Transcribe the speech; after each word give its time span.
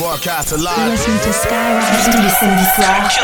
Broadcast 0.00 0.56
live. 0.56 0.92
Listen 0.92 1.12
to 1.12 1.30
Skyrock 1.30 1.84
tous 2.06 2.22
les 2.22 2.30
samedis 2.30 2.64
soirs. 2.74 3.20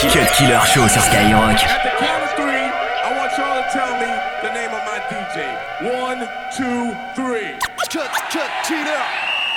Cut 0.00 0.32
Killer 0.32 0.58
Show 0.64 0.88
sur 0.88 1.02
Skyrock. 1.02 1.60
At 1.60 1.82
the 1.84 1.92
count 2.00 2.24
of 2.24 2.32
three, 2.40 2.72
I 3.04 3.12
want 3.18 3.36
y'all 3.36 3.60
to 3.60 3.68
tell 3.68 3.92
me 4.00 4.08
the 4.40 4.48
name 4.48 4.72
of 4.72 4.80
my 4.88 4.96
DJ. 5.12 5.44
One, 6.00 6.26
two, 6.56 6.96
three. 7.14 7.52
Cut, 7.92 8.08
cut, 8.32 8.48
cheetah. 8.64 9.04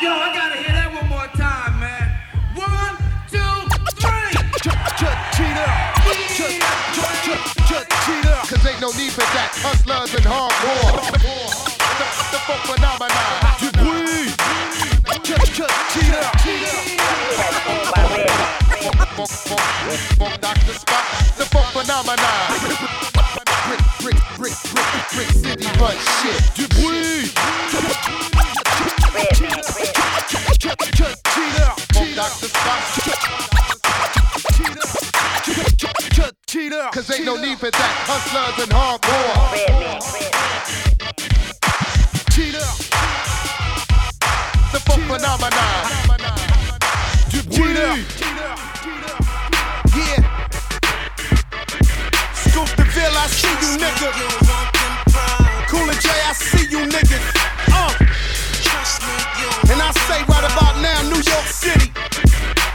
Yo, 0.04 0.12
I 0.12 0.36
gotta 0.36 0.60
hear 0.60 0.76
that 0.76 0.92
one 0.92 1.08
more 1.08 1.32
time, 1.32 1.80
man. 1.80 2.12
One, 2.60 2.98
two, 3.32 3.40
three. 4.04 4.36
Cut, 4.60 5.00
cut, 5.00 5.18
cheetah. 5.40 5.72
Cut, 5.96 6.20
cut, 6.36 7.16
cut, 7.24 7.40
cut, 7.72 7.88
cheetah. 8.04 8.44
Cause 8.52 8.68
ain't 8.68 8.82
no 8.82 8.92
need 9.00 9.16
for 9.16 9.24
that. 9.32 9.56
Hustlers 9.64 10.14
and 10.14 10.26
hardcore. 10.28 11.08
The, 11.08 12.08
the 12.36 12.40
funk 12.44 12.62
phenomenon. 12.68 13.63
Fuck, 19.26 19.88
the 21.38 21.46
fuck 21.46 21.72
phenomenon. 21.72 22.18
Brick, 24.02 24.18
brick, 24.36 24.74
yeah. 49.96 50.26
Scoop 52.34 52.66
the 52.76 52.84
Ville, 52.94 53.14
I 53.14 53.28
see 53.30 53.54
you 53.62 53.78
nigga. 53.78 54.10
Cooler 55.70 55.94
J, 55.94 56.10
I 56.10 56.34
see 56.34 56.66
you 56.68 56.80
niggas. 56.90 57.22
Uh. 57.70 57.94
And 59.72 59.80
I 59.80 59.92
say 60.08 60.24
right 60.26 60.46
about 60.52 60.82
now, 60.82 61.00
New 61.04 61.22
York 61.22 61.46
City. 61.46 61.92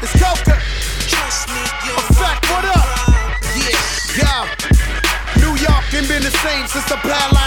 It's 0.01 0.13
Coca. 0.13 0.55
Effect, 1.99 2.51
what 2.51 2.65
up? 2.67 2.87
Yeah, 3.57 3.83
yeah. 4.17 4.47
New 5.43 5.57
York 5.59 5.95
ain't 5.95 6.07
been 6.07 6.23
the 6.23 6.31
same 6.31 6.69
since 6.69 6.85
the 6.85 6.97
city. 7.03 7.38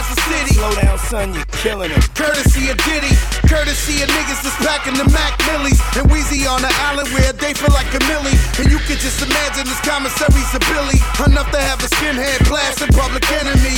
Slow 0.62 0.78
down, 0.78 1.00
son, 1.09 1.34
you're 1.34 1.54
killing 1.58 1.90
it. 1.90 2.06
Courtesy 2.14 2.70
of 2.70 2.78
Diddy, 2.86 3.09
courtesy 3.50 3.98
of 4.06 4.14
niggas 4.14 4.45
that's 4.45 4.54
packing 4.62 4.94
the 4.94 5.09
Mac 5.09 5.34
Millies. 5.50 5.81
And 5.98 6.06
Weezy 6.14 6.45
on 6.45 6.62
the 6.62 6.70
island 6.86 7.09
where 7.17 7.34
they 7.34 7.58
feel 7.58 7.73
like 7.73 7.90
a 7.98 8.02
millie. 8.06 8.38
And 8.62 8.70
you 8.70 8.78
can 8.86 9.02
just 9.02 9.26
imagine 9.26 9.66
this 9.66 9.82
commissary's 9.82 10.54
a 10.54 10.62
Billy. 10.70 11.02
Enough 11.26 11.50
to 11.50 11.58
have 11.58 11.82
a 11.82 11.89
skinhead 11.89 12.45
blast 12.45 12.86
in 12.86 12.94
public 12.94 13.26
enemy. 13.42 13.73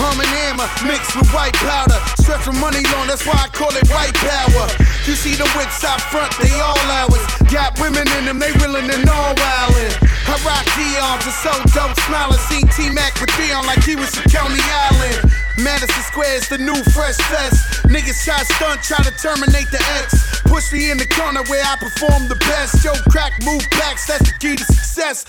Hum 0.00 0.24
and 0.24 0.32
hammer 0.40 0.64
mixed 0.88 1.12
with 1.12 1.28
white 1.36 1.52
powder. 1.60 2.00
Stretch 2.16 2.48
money 2.48 2.80
long, 2.96 3.12
that's 3.12 3.28
why 3.28 3.36
I 3.36 3.52
call 3.52 3.76
it 3.76 3.84
white 3.92 4.16
power. 4.16 4.81
You 5.02 5.18
see 5.18 5.34
the 5.34 5.50
wits 5.58 5.82
out 5.82 6.00
front, 6.14 6.30
they 6.38 6.54
all 6.62 6.78
ours. 7.02 7.26
Got 7.50 7.74
women 7.82 8.06
in 8.18 8.30
them, 8.30 8.38
they 8.38 8.54
willing 8.62 8.86
and 8.86 9.02
all 9.10 9.34
wildin'. 9.34 9.90
I 10.30 10.38
rock 10.46 10.62
Dion's 10.78 11.26
and 11.26 11.38
so 11.42 11.52
dope 11.74 11.98
smiling. 12.06 12.38
Seen 12.46 12.70
T-Mac 12.70 13.18
with 13.18 13.34
Dion 13.34 13.66
like 13.66 13.82
he 13.82 13.98
was 13.98 14.14
from 14.14 14.30
Coney 14.30 14.62
Island. 14.62 15.26
Madison 15.58 16.02
Square 16.06 16.38
is 16.38 16.48
the 16.48 16.58
new 16.58 16.78
fresh 16.94 17.18
fest. 17.18 17.82
Niggas 17.90 18.22
try 18.22 18.38
stunt, 18.46 18.78
try 18.86 19.02
to 19.02 19.10
terminate 19.18 19.66
the 19.74 19.82
X. 20.06 20.40
Push 20.46 20.72
me 20.72 20.94
in 20.94 20.98
the 20.98 21.06
corner 21.18 21.42
where 21.50 21.66
I 21.66 21.74
perform 21.82 22.30
the 22.30 22.38
best. 22.46 22.84
Yo, 22.86 22.94
crack, 23.10 23.32
move 23.42 23.66
backs, 23.82 24.06
that's 24.06 24.30
the 24.30 24.38
key 24.38 24.54
to 24.54 24.64
success. 24.64 25.26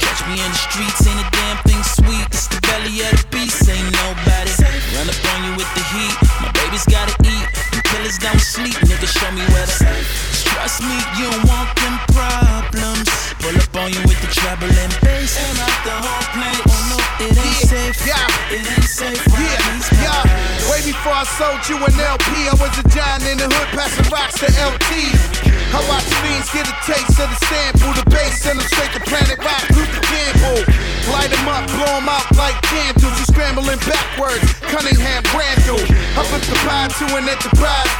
Catch 0.00 0.24
me 0.32 0.40
in 0.40 0.48
the 0.48 0.60
streets, 0.72 1.04
ain't 1.04 1.20
a 1.20 1.28
damn 1.28 1.60
thing 1.68 1.82
sweet. 1.84 2.24
It's 2.32 2.48
the 2.48 2.56
belly 2.64 3.04
of 3.04 3.20
the 3.20 3.26
beast, 3.28 3.68
ain't 3.68 3.92
nobody. 4.00 4.48
Run 4.96 5.12
up 5.12 5.20
on 5.36 5.38
you 5.44 5.52
with 5.60 5.68
the 5.76 5.84
heat. 5.92 6.21
Killers 8.12 8.18
don't 8.18 8.40
sleep, 8.40 8.76
nigga. 8.84 9.08
Show 9.08 9.30
me 9.32 9.42
where 9.52 9.66
to. 9.66 9.88
Trust 10.44 10.82
me, 10.82 10.96
you 11.16 11.30
don't 11.30 11.48
want 11.48 11.70
them 11.80 11.96
problems. 12.12 13.08
Pull 13.40 13.56
up 13.56 13.76
on 13.76 13.88
you 13.92 14.00
with 14.04 14.20
the 14.20 14.28
treble 14.28 14.68
and 14.68 14.92
bass. 15.00 15.38
And 15.40 15.58
out 15.58 15.78
the 15.84 15.96
whole 15.96 16.26
place. 16.36 16.62
Oh 16.68 16.82
no, 16.92 16.98
it 17.24 17.32
ain't 17.32 17.60
safe. 17.68 17.96
Yeah. 18.04 18.52
It 18.52 18.64
ain't 18.68 18.84
safe. 18.84 19.22
Yeah, 19.32 20.04
yeah. 20.04 20.68
Way 20.68 20.84
before 20.84 21.16
I 21.16 21.24
sold 21.24 21.62
you 21.68 21.76
an 21.80 21.94
LP, 21.96 22.48
I 22.48 22.54
was 22.60 22.74
a 22.76 22.84
giant 22.88 23.24
in 23.28 23.38
the 23.38 23.48
hood, 23.48 23.68
passing 23.72 24.08
rocks 24.12 24.40
to 24.40 24.48
LT. 24.60 24.92
I 25.72 25.80
watch 25.88 26.04
fiends 26.20 26.52
get 26.52 26.68
a 26.68 26.76
taste 26.84 27.16
of 27.16 27.32
the 27.32 27.38
sample, 27.48 27.96
the 27.96 28.04
bass, 28.12 28.44
send 28.44 28.60
them 28.60 28.68
straight 28.68 28.92
to 28.92 29.00
Planet 29.08 29.40
Rock, 29.40 29.64
Luther 29.72 30.04
Campbell. 30.04 30.60
Light 31.08 31.32
them 31.32 31.48
up, 31.48 31.64
blow 31.72 31.96
them 31.96 32.12
out 32.12 32.28
like 32.36 32.60
candles. 32.68 33.16
You 33.16 33.24
scrambling 33.24 33.80
backwards, 33.88 34.52
Cunningham 34.68 35.24
Brandel. 35.32 35.80
I 35.80 36.20
put 36.28 36.44
the 36.44 36.56
pie 36.60 36.92
to 36.92 37.04
an 37.16 37.24
enterprise. 37.24 37.91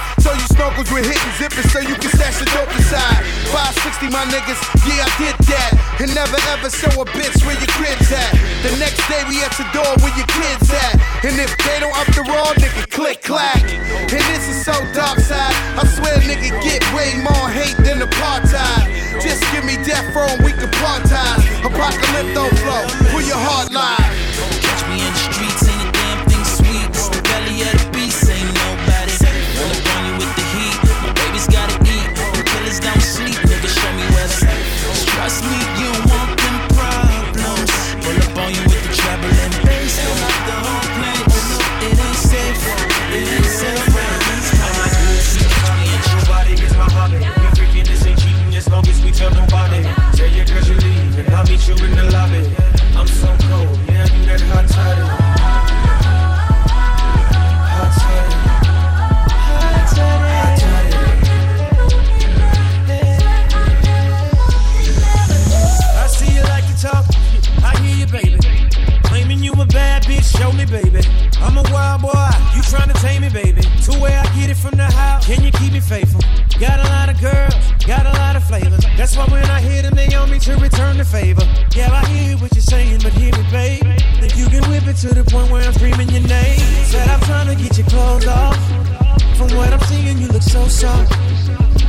Snorkels 0.83 0.95
with 0.95 1.07
hitting 1.07 1.33
zippers 1.39 1.71
so 1.71 1.81
you 1.81 1.95
can 1.95 2.11
stash 2.11 2.39
the 2.39 2.47
dope 2.47 2.71
inside. 2.75 3.23
560, 3.51 4.11
my 4.11 4.25
niggas, 4.31 4.59
yeah, 4.87 5.05
I 5.05 5.11
did 5.19 5.37
that. 5.47 5.73
And 6.01 6.15
never 6.15 6.39
ever 6.51 6.71
show 6.71 6.91
a 7.01 7.05
bitch 7.05 7.45
where 7.47 7.55
your 7.59 7.71
crib's 7.79 8.11
at. 8.13 8.33
The 8.63 8.75
next 8.79 9.03
day 9.09 9.23
we 9.29 9.43
at 9.43 9.53
the 9.55 9.67
door 9.73 9.93
where 10.03 10.15
your 10.17 10.27
kids 10.27 10.71
at. 10.71 10.95
And 11.25 11.39
if 11.39 11.55
they 11.59 11.81
don't 11.81 11.95
up 11.95 12.07
the 12.15 12.23
raw, 12.27 12.53
nigga, 12.59 12.89
click 12.91 13.23
clack. 13.23 13.63
And 13.63 14.23
this 14.33 14.49
is 14.49 14.65
so 14.65 14.75
dark 14.93 15.19
side. 15.21 15.55
I 15.79 15.87
swear, 15.87 16.19
nigga, 16.27 16.51
get 16.63 16.83
way 16.95 17.15
more 17.23 17.49
hate 17.51 17.77
than 17.85 18.01
apartheid. 18.01 19.23
Just 19.23 19.43
give 19.53 19.65
me 19.65 19.77
death 19.85 20.15
row 20.15 20.27
and 20.27 20.43
we 20.45 20.53
can 20.53 20.71
partize. 20.83 21.45
Apocalypto 21.63 22.49
flow, 22.59 22.83
pull 23.11 23.23
your 23.23 23.39
heart 23.39 23.71
live. 23.71 24.32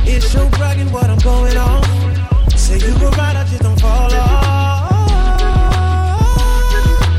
It's 0.06 0.30
so 0.30 0.48
bragging 0.50 0.90
what 0.92 1.10
I'm 1.10 1.18
going 1.18 1.56
on. 1.56 1.82
Say 2.56 2.78
you 2.78 2.94
were 3.00 3.10
right, 3.10 3.36
I 3.36 3.44
just 3.44 3.62
don't 3.62 3.80
fall 3.80 4.12
off. 4.12 4.90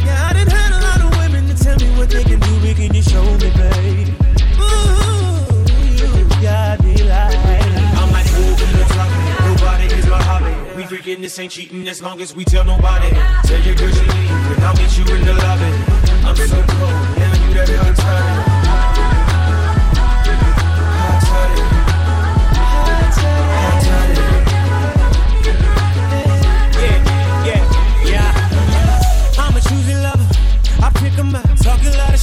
Yeah, 0.05 0.29
I 0.29 0.33
done 0.33 0.47
had 0.47 0.71
a 0.71 0.79
lot 0.81 1.01
of 1.01 1.19
women 1.19 1.47
to 1.47 1.63
tell 1.63 1.77
me 1.77 1.87
what 1.97 2.09
they 2.09 2.23
can 2.23 2.39
do, 2.39 2.59
but 2.61 2.75
can 2.75 2.93
you 2.93 3.01
show 3.01 3.23
me, 3.23 3.49
babe? 3.51 4.09
Ooh, 4.59 5.45
you 5.99 6.25
got 6.41 6.83
me 6.83 6.95
like. 7.03 7.37
I'm 7.99 8.11
like, 8.11 8.27
come 8.27 8.43
on, 8.43 8.55
drop 8.55 9.09
it. 9.11 9.35
Nobody 9.45 9.85
is 9.93 10.05
my 10.07 10.21
hobby. 10.21 10.53
We 10.75 10.83
freaking 10.83 11.21
this 11.21 11.37
ain't 11.39 11.51
cheating 11.51 11.87
as 11.87 12.01
long 12.01 12.21
as 12.21 12.35
we 12.35 12.45
tell 12.45 12.63
nobody. 12.63 13.09
Tell 13.43 13.61
you 13.61 13.75
cause 13.75 13.95
you 13.95 14.07
leave 14.07 14.51
and 14.55 14.63
I'll 14.63 14.75
meet 14.75 14.97
you 14.97 15.05
in 15.15 15.25
the 15.25 15.33
lobby. 15.33 15.71
I'm 16.25 16.35
so 16.35 16.55
cold, 16.55 17.17
yeah, 17.17 17.47
you 17.47 17.53
that 17.55 17.69
hot 17.69 17.95
toddy. 17.95 18.44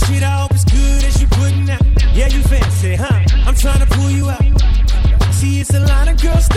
Shit. 0.06 0.22
I 0.22 0.40
hope 0.40 0.52
it's 0.52 0.64
good 0.64 1.04
as 1.04 1.20
you 1.20 1.28
putting 1.28 1.68
out. 1.70 1.82
Yeah, 2.14 2.28
you 2.28 2.42
fancy, 2.42 2.94
huh? 2.94 3.20
I'm 3.46 3.54
trying 3.54 3.80
to 3.80 3.86
pull 3.86 4.10
you 4.10 4.30
out. 4.30 4.44
See, 5.32 5.60
it's 5.60 5.74
a 5.74 5.80
lot 5.80 6.08
of 6.08 6.20
girls 6.20 6.48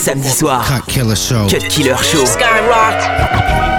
les 0.00 0.04
samedis 0.04 0.30
soirs. 0.38 0.64
Cut 0.66 0.86
Killer 0.86 1.16
Show. 1.16 1.46
Cut 1.48 1.68
Killer 1.68 1.96
Show. 2.02 2.24
Skyrock. 2.24 3.69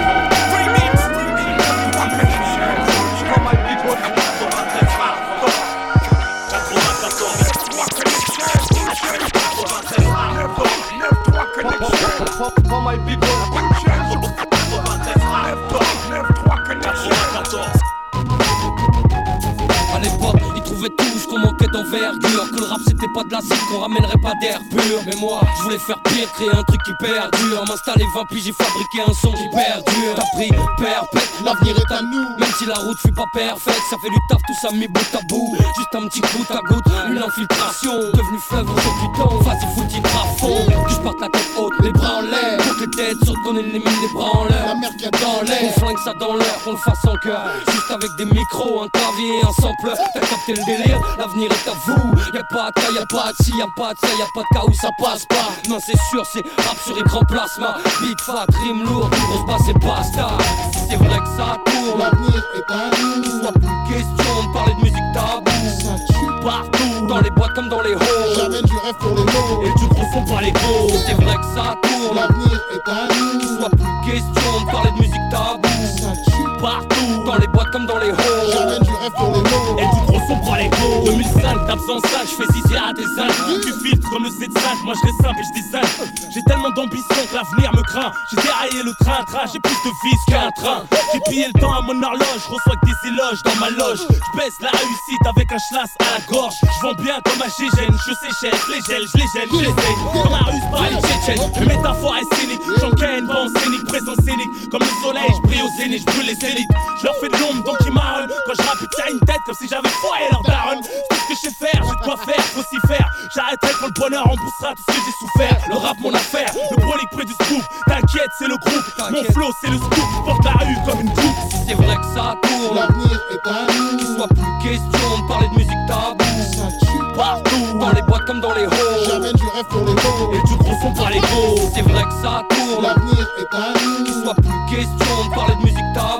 D'envergure 21.92 22.50
Que 22.50 22.60
le 22.60 22.66
rap 22.66 22.78
c'était 22.86 23.12
pas 23.14 23.24
de 23.24 23.32
la 23.32 23.40
cible, 23.40 23.60
qu'on 23.70 23.80
ramènerait 23.80 24.22
pas 24.22 24.32
d'air 24.40 24.60
pur. 24.70 24.98
Mais 25.06 25.16
moi, 25.20 25.40
je 25.58 25.62
voulais 25.62 25.78
faire 25.78 26.00
pire, 26.04 26.30
créer 26.32 26.50
un 26.50 26.62
truc 26.64 26.80
qui 26.84 26.92
perdure 26.98 27.64
M'installer 27.68 28.06
20 28.14 28.24
puis 28.30 28.42
j'ai 28.42 28.52
fabriqué 28.52 29.02
un 29.06 29.12
son 29.14 29.32
qui 29.32 29.48
perdure 29.54 30.14
T'as 30.16 30.36
pris 30.36 30.50
perpète, 30.78 31.30
l'avenir 31.44 31.76
est 31.76 31.94
à 31.94 32.02
nous. 32.02 32.26
Même 32.38 32.52
si 32.58 32.66
la 32.66 32.74
route 32.74 32.98
fut 32.98 33.12
pas 33.12 33.26
parfaite, 33.32 33.82
ça 33.90 33.96
fait 34.00 34.10
du 34.10 34.18
taf 34.28 34.40
tout 34.46 34.54
ça 34.60 34.72
mis 34.72 34.88
bout 34.88 35.14
à 35.14 35.20
bout. 35.28 35.56
Juste 35.76 35.94
un 35.94 36.08
petit 36.08 36.20
goutte 36.20 36.50
à 36.50 36.60
goutte, 36.68 36.86
une 37.08 37.18
infiltration. 37.18 37.94
Devenu 38.14 38.38
fleuve 38.48 38.70
au 38.70 38.74
du 38.74 39.18
temps, 39.18 39.38
vas-y 39.38 39.66
foutu 39.74 40.00
à 40.04 40.24
fond. 40.38 40.66
Que 40.86 40.90
je 40.90 41.00
parte 41.00 41.20
la 41.20 41.28
tête 41.28 41.50
haute, 41.58 41.72
les 41.80 41.92
bras 41.92 42.18
en 42.18 42.22
l'air. 42.22 42.58
Pour 42.58 42.76
que 42.76 42.84
les 42.84 42.90
têtes 42.90 43.24
sautent, 43.24 43.42
qu'on 43.44 43.56
élimine 43.56 44.00
les 44.02 44.12
bras 44.14 44.30
en 44.34 44.44
l'air. 44.44 44.66
La 44.66 44.74
mer 44.74 44.90
qui 44.98 45.06
a 45.06 45.10
dans 45.10 45.42
l'air, 45.42 45.62
on 45.62 45.80
flingue 45.80 45.98
ça 46.04 46.14
dans 46.14 46.36
l'air, 46.36 46.54
qu'on 46.64 46.72
le 46.72 46.78
fasse 46.78 47.04
en 47.06 47.16
cœur. 47.16 47.42
Juste 47.70 47.90
avec 47.90 48.10
des 48.16 48.24
micros, 48.26 48.82
un 48.82 48.88
clavier 48.88 49.42
un 49.42 49.52
sampleur 49.60 49.96
T'as 50.14 50.20
capté 50.20 50.54
le 50.54 50.64
délire, 50.64 51.00
l'avenir 51.18 51.50
est 51.50 51.68
à 51.68 51.74
vous 51.86 52.12
Y'a 52.34 52.42
pas 52.44 52.70
de 52.70 52.80
cas, 52.80 52.90
y'a 52.94 53.06
pas 53.06 53.32
de 53.32 53.44
si, 53.44 53.50
y'a 53.56 53.66
pas 53.76 53.92
de 53.94 53.98
ça, 53.98 54.06
y'a 54.18 54.26
pas 54.34 54.40
de 54.40 54.54
cas 54.54 54.64
où 54.66 54.72
ça 54.72 54.88
passe 54.98 55.26
pas. 55.26 55.48
Non 55.68 55.78
c'est 55.84 55.98
sûr, 56.10 56.24
c'est 56.32 56.44
rap 56.62 56.76
sur 56.84 56.96
écran 56.98 57.20
plasma. 57.24 57.76
Big 58.00 58.18
fat, 58.20 58.46
rime 58.62 58.84
lourd, 58.84 59.10
grosse 59.10 59.46
basse 59.46 59.68
et 59.68 59.74
basta 59.74 60.28
Si 60.72 60.78
c'est 60.90 60.96
vrai 60.96 61.18
que 61.18 61.28
ça 61.36 61.58
tourne, 61.66 61.98
l'avenir 61.98 62.42
est 62.56 62.72
à 62.72 62.90
nous. 63.00 63.40
Soit 63.40 63.52
plus 63.52 63.94
question 63.94 64.42
de 64.42 64.52
parler 64.52 64.74
de 64.74 64.80
musique 64.80 65.12
tabou. 65.14 65.50
Ça 65.80 65.94
tue 66.08 66.42
partout, 66.42 67.06
dans 67.06 67.20
les 67.20 67.30
boîtes 67.30 67.54
comme 67.54 67.68
dans 67.68 67.82
les 67.82 67.92
halls. 67.92 68.34
J'amène 68.36 68.64
du 68.64 68.76
rêve 68.78 68.94
pour 69.00 69.16
les 69.16 69.24
mots. 69.24 69.62
Et 69.64 69.78
du 69.78 69.86
gros 69.88 70.06
son 70.12 70.24
par 70.24 70.40
les 70.40 70.52
gros. 70.52 70.88
Si 70.88 70.98
c'est 71.06 71.14
vrai 71.14 71.36
que 71.36 71.54
ça 71.54 71.74
tourne, 71.82 72.16
L'avenir 72.16 72.60
est 72.74 72.90
à 72.90 73.08
nous. 73.14 73.58
Soit 73.58 73.70
plus 73.70 74.12
question 74.12 74.60
de 74.64 74.70
parler 74.70 74.90
de 74.90 74.98
musique 74.98 75.28
tabou. 75.30 75.68
Ça 75.98 76.12
tue 76.24 76.31
Partout, 76.62 77.24
dans 77.26 77.34
les 77.38 77.48
boîtes 77.48 77.72
comme 77.72 77.86
dans 77.86 77.98
les 77.98 78.10
halls. 78.10 78.50
J'amène 78.52 78.82
du 78.82 78.94
rêve 78.94 79.10
pour 79.18 79.34
les 79.34 79.42
mots. 79.42 79.78
et 79.78 79.82
du 79.82 80.06
gros 80.06 80.22
son 80.28 80.38
prend 80.38 80.54
les 80.54 80.68
go 80.68 81.02
2005, 81.04 81.66
d'absence 81.66 82.02
5, 82.06 82.22
je 82.22 82.36
fais 82.38 82.52
à 82.78 82.92
des 82.92 83.02
âges 83.18 83.60
Tu 83.62 83.72
filtres 83.82 84.08
comme 84.10 84.22
le 84.22 84.30
C5, 84.30 84.84
moi 84.84 84.94
je 84.94 85.06
reste 85.06 85.22
simple 85.22 85.40
et 85.40 85.44
je 85.44 85.60
design 85.60 86.10
J'ai 86.32 86.42
tellement 86.46 86.70
d'ambition 86.70 87.18
que 87.30 87.34
l'avenir 87.34 87.74
me 87.74 87.82
craint. 87.82 88.12
J'ai 88.30 88.42
déraillé 88.42 88.82
le 88.84 88.92
train, 89.00 89.24
train, 89.24 89.44
j'ai 89.52 89.58
plus 89.58 89.74
de 89.74 89.90
vis 90.04 90.18
qu'un 90.28 90.50
train. 90.54 90.84
J'ai 91.12 91.20
pillé 91.28 91.46
le 91.52 91.60
temps 91.60 91.72
à 91.72 91.80
mon 91.82 92.00
horloge, 92.00 92.40
je 92.46 92.48
reçois 92.54 92.76
que 92.80 92.86
des 92.86 93.08
éloges 93.10 93.42
dans 93.42 93.56
ma 93.58 93.70
loge. 93.70 94.06
Je 94.06 94.38
baisse 94.38 94.58
la 94.60 94.70
réussite 94.70 95.26
avec 95.26 95.50
un 95.50 95.58
schlass 95.68 95.90
à 95.98 96.18
la 96.18 96.20
gorge. 96.30 96.54
Je 96.62 96.86
vends 96.86 96.94
bien 96.94 97.18
comme 97.24 97.42
un 97.42 97.50
gégène, 97.58 97.96
je 98.06 98.12
séchelle, 98.22 98.58
je 98.66 98.72
les 98.72 98.82
gèle, 98.86 99.04
je 99.10 99.18
les 99.18 99.28
gèle, 99.34 99.48
je 99.50 99.60
les 99.66 99.74
Dans 100.14 100.30
la 100.30 100.46
rue, 100.46 100.62
c'est 100.62 100.70
pas 100.70 100.86
les 100.94 101.02
tchétchènes, 101.02 101.50
mes 101.58 101.74
métaphores 101.74 102.16
est 102.22 102.34
scénique 102.36 102.62
J'encaîne, 102.78 103.26
en 103.26 103.48
scénique, 103.50 103.84
présence 103.86 104.22
scénique. 104.24 104.70
Comme 104.70 104.82
le 104.86 104.94
soleil, 105.02 105.30
je 105.34 105.42
brille 105.42 105.62
au 105.62 105.70
zénith, 105.76 106.00
je 106.06 106.12
brûle 106.12 106.26
les 106.26 106.36
Je 106.56 107.04
leur 107.04 107.16
fais 107.16 107.28
de 107.28 107.36
l'ombre 107.38 107.64
donc 107.64 107.76
ils 107.84 107.92
marronnent 107.92 108.28
Quand 108.46 108.52
je 108.54 108.62
rappe, 108.62 108.78
ils 108.80 108.88
tirent 108.88 109.12
une 109.12 109.20
tête 109.20 109.40
comme 109.46 109.54
si 109.54 109.68
j'avais 109.68 109.88
foiré 109.88 110.22
leur 110.30 110.42
daronne. 110.42 110.80
C'est 110.82 111.16
ce 111.16 111.26
que 111.28 111.34
je 111.34 111.40
sais 111.40 111.54
faire, 111.66 111.82
j'ai 111.82 111.96
de 111.96 112.04
quoi 112.04 112.16
faire, 112.16 112.44
faut 112.52 112.62
s'y 112.62 112.78
faire. 112.86 113.08
J'arrêterai 113.34 113.72
quand 113.80 113.86
le 113.86 114.00
bonheur 114.00 114.24
remboursera 114.24 114.74
tout 114.76 114.82
ce 114.88 114.92
que 114.92 115.00
j'ai 115.06 115.16
souffert. 115.26 115.56
Le 115.68 115.76
rap 115.76 115.96
mon 116.00 116.14
affaire, 116.14 116.50
le 116.70 116.76
brolique 116.76 117.10
près 117.12 117.24
du 117.24 117.32
scoop. 117.32 117.62
T'inquiète 117.86 118.30
c'est 118.38 118.48
le 118.48 118.56
groupe, 118.56 118.86
mon 119.10 119.24
flow 119.32 119.50
c'est 119.62 119.70
le 119.70 119.78
scoop. 119.78 120.06
Je 120.16 120.24
porte 120.24 120.44
la 120.44 120.52
rue 120.64 120.76
comme 120.86 121.00
une 121.00 121.12
coupe. 121.12 121.38
Si 121.50 121.56
c'est 121.68 121.74
vrai 121.74 121.96
que 121.96 122.08
ça 122.14 122.34
tourne, 122.42 122.76
L'avenir 122.76 123.20
est 123.30 123.48
à 123.48 123.66
nous. 123.72 124.16
soit 124.16 124.28
plus 124.28 124.52
question 124.62 125.08
de 125.22 125.28
parler 125.28 125.48
de 125.48 125.54
musique 125.54 125.82
tabou. 125.88 126.24
Ça 126.52 126.68
tue 126.80 127.16
Partout, 127.16 127.78
dans 127.78 127.92
les 127.92 128.02
boîtes 128.02 128.24
comme 128.26 128.40
dans 128.40 128.54
les 128.54 128.64
halls. 128.64 129.04
J'amène 129.06 129.32
du 129.34 129.46
rêve 129.48 129.66
pour 129.68 129.80
les 129.84 129.92
mots. 129.94 130.32
Et 130.34 130.42
du 130.48 130.56
gros 130.56 130.72
son 130.80 130.92
par 130.94 131.10
les 131.10 131.20
gros. 131.20 131.56
Si 131.56 131.70
c'est 131.74 131.82
vrai 131.82 132.02
que 132.04 132.14
ça 132.22 132.42
tourne, 132.48 132.82
L'avenir 132.84 133.26
est 133.38 133.54
à 133.54 133.72
nous. 133.80 134.22
soit 134.24 134.34
plus 134.34 134.76
question 134.76 135.28
de 135.28 135.34
parler 135.34 135.54
de 135.56 135.60
musique 135.62 135.92
tabou 135.94 136.11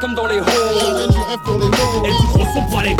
comme 0.00 0.14
dans 0.14 0.26
les 0.26 0.38
halls 0.38 1.10
les 1.58 1.68
mots. 1.68 2.02
Gros 2.32 2.80
les 2.82 2.94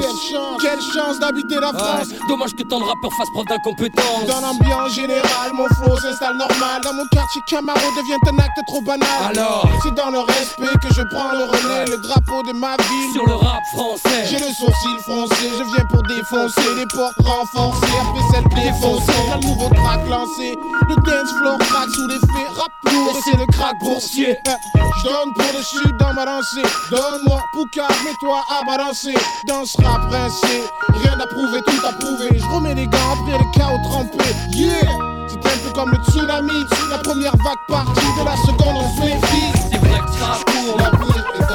Quelle 0.00 0.10
chance, 0.32 0.62
quelle 0.62 0.80
chance, 0.80 1.18
d'habiter 1.18 1.56
la 1.60 1.72
France. 1.72 2.08
Ouais, 2.08 2.18
Dommage 2.28 2.54
que 2.54 2.62
tant 2.62 2.78
de 2.78 2.84
rappeurs 2.84 3.12
fassent 3.16 3.30
preuve 3.34 3.46
d'incompétence 3.46 4.26
Dans 4.26 4.40
l'ambiance 4.40 4.94
générale, 4.94 5.52
mon 5.54 5.66
flow 5.66 5.96
s'installe 5.98 6.36
normal. 6.36 6.80
Dans 6.82 6.92
mon 6.92 7.06
quartier, 7.12 7.40
Camaro 7.48 7.78
devient 7.96 8.18
un 8.26 8.38
acte 8.38 8.58
trop 8.66 8.80
banal. 8.82 9.08
Alors 9.30 9.68
C'est 9.82 9.94
dans 9.94 10.10
le 10.10 10.20
respect 10.20 10.74
que 10.82 10.94
je 10.94 11.02
prends 11.14 11.32
le 11.32 11.44
relais, 11.44 11.84
le 11.90 11.98
drapeau 11.98 12.42
de 12.42 12.52
ma 12.52 12.76
ville. 12.76 13.12
Sur 13.12 13.26
le 13.26 13.34
rap 13.34 13.62
français 13.74 14.24
J'ai 14.26 14.38
le 14.38 14.52
sourcil 14.52 14.98
foncé, 15.06 15.50
je 15.58 15.64
viens 15.64 15.86
pour 15.90 16.02
défoncer 16.02 16.74
les 16.76 16.86
portes 16.94 17.14
renforcées, 17.24 17.86
défoncées. 18.54 19.12
Y'a 19.28 19.36
le 19.36 19.46
nouveau 19.46 19.68
track 19.68 20.00
lancé, 20.08 20.54
le 20.88 20.94
dance 20.96 21.30
floor 21.38 21.58
crack 21.58 21.88
sous 21.90 22.06
l'effet 22.08 22.46
rap 22.56 22.92
lourd, 22.92 23.16
c'est 23.24 23.36
le 23.36 23.46
crack 23.46 23.74
boursier. 23.80 24.36
Je 24.46 25.04
donne 25.04 25.32
pour 25.34 25.58
le 25.58 25.62
sud 25.62 25.96
dans 25.98 26.12
ma 26.14 26.24
lancée, 26.24 26.62
donne-moi 26.90 27.40
Pouka, 27.52 27.88
mets-toi 28.04 28.42
à 28.50 28.64
balancer. 28.64 29.14
Dans 29.46 29.63
ce 29.64 29.80
rap 29.82 30.02
rincé, 30.10 30.64
rien 30.92 31.18
à 31.18 31.26
prouver, 31.26 31.60
tout 31.66 31.86
à 31.86 31.92
prouver. 31.92 32.28
Je 32.38 32.54
remets 32.54 32.74
les 32.74 32.86
gants 32.86 32.98
après 33.12 33.38
le 33.38 33.44
chaos 33.52 33.78
trempé, 33.84 34.24
yeah! 34.52 34.90
C'est 35.26 35.38
un 35.38 35.58
peu 35.64 35.72
comme 35.74 35.90
le 35.90 35.98
tsunami, 36.10 36.64
la 36.90 36.98
première 36.98 37.36
vague 37.36 37.66
partie, 37.68 38.06
de 38.18 38.24
la 38.24 38.36
seconde 38.36 38.76
on 38.76 38.96
se 38.96 39.00
méfie. 39.00 39.52
C'est 39.70 39.78
vrai 39.78 40.00
que 40.00 40.12
ça 40.12 40.38
L'avenir 40.78 41.24
est 41.34 41.52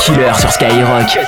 Killer 0.00 0.32
sur 0.34 0.50
Skyrock. 0.50 1.18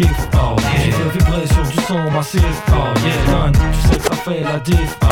Je 0.00 0.06
kiffes 0.06 0.28
Oh 0.34 0.56
yeah. 0.60 0.84
J'ai 0.84 0.90
fait 0.92 1.18
vibrer 1.18 1.46
sur 1.46 1.62
du 1.62 1.76
son 1.86 2.10
massif 2.10 2.42
Oh 2.68 2.72
yeah. 3.04 3.32
Man 3.32 3.52
Tu 3.52 3.88
sais 3.88 3.96
que 3.98 4.04
ça 4.04 4.14
fait 4.14 4.40
la 4.40 4.58
diff. 4.58 4.96
Ah 5.02 5.09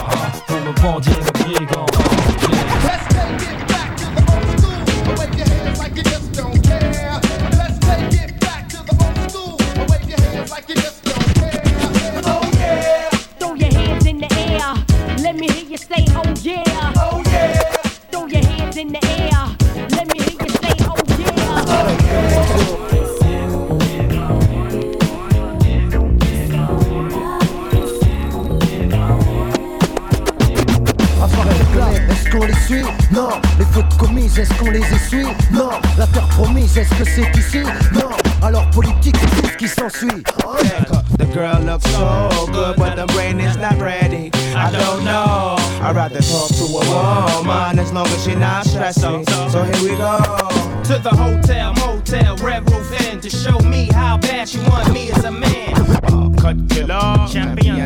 est-ce 34.39 34.55
qu'on 34.55 34.71
les 34.71 34.81
essuie 34.95 35.27
Non. 35.53 35.71
La 35.97 36.07
terre 36.07 36.29
promise, 36.29 36.77
est-ce 36.77 36.95
que 36.95 37.05
c'est 37.05 37.31
ici 37.39 37.63
Non. 37.93 38.09
Alors 38.43 38.69
politique, 38.71 39.17
c'est 39.21 39.43
tout 39.43 39.49
ce 39.49 39.57
qui 39.57 39.69
s'ensuit. 39.69 40.23
The 41.19 41.27
girl 41.33 41.61
looks 41.65 41.85
so 41.91 42.47
good, 42.53 42.77
but 42.77 42.95
the 42.97 43.07
brain 43.13 43.41
is 43.41 43.57
not 43.57 43.81
ready. 43.81 44.31
I 44.55 44.71
don't 44.71 45.05
know. 45.05 45.57
I'd 45.83 45.97
rather 45.97 46.21
talk 46.21 46.49
to 46.49 46.65
a 46.65 47.37
woman 47.37 47.79
as 47.79 47.93
long 47.93 48.07
as 48.07 48.25
she's 48.25 48.37
not 48.37 48.65
stressing. 48.65 49.25
So 49.51 49.65
here 49.65 49.91
we 49.91 49.97
go. 49.97 50.19
To 50.85 50.99
the 50.99 51.11
hotel, 51.11 51.75
motel, 51.75 52.37
red 52.37 52.71
roof 52.71 52.93
inn 53.11 53.21
to 53.21 53.31
show 53.31 53.59
me 53.61 53.89
how 53.93 54.19
bad 54.19 54.49
she 54.49 54.59
want 54.61 54.93
me 54.93 55.11
as 55.11 55.25
a 55.25 55.31
man. 55.31 55.75
Cut 56.37 56.57
killer, 56.69 57.27
champion 57.31 57.78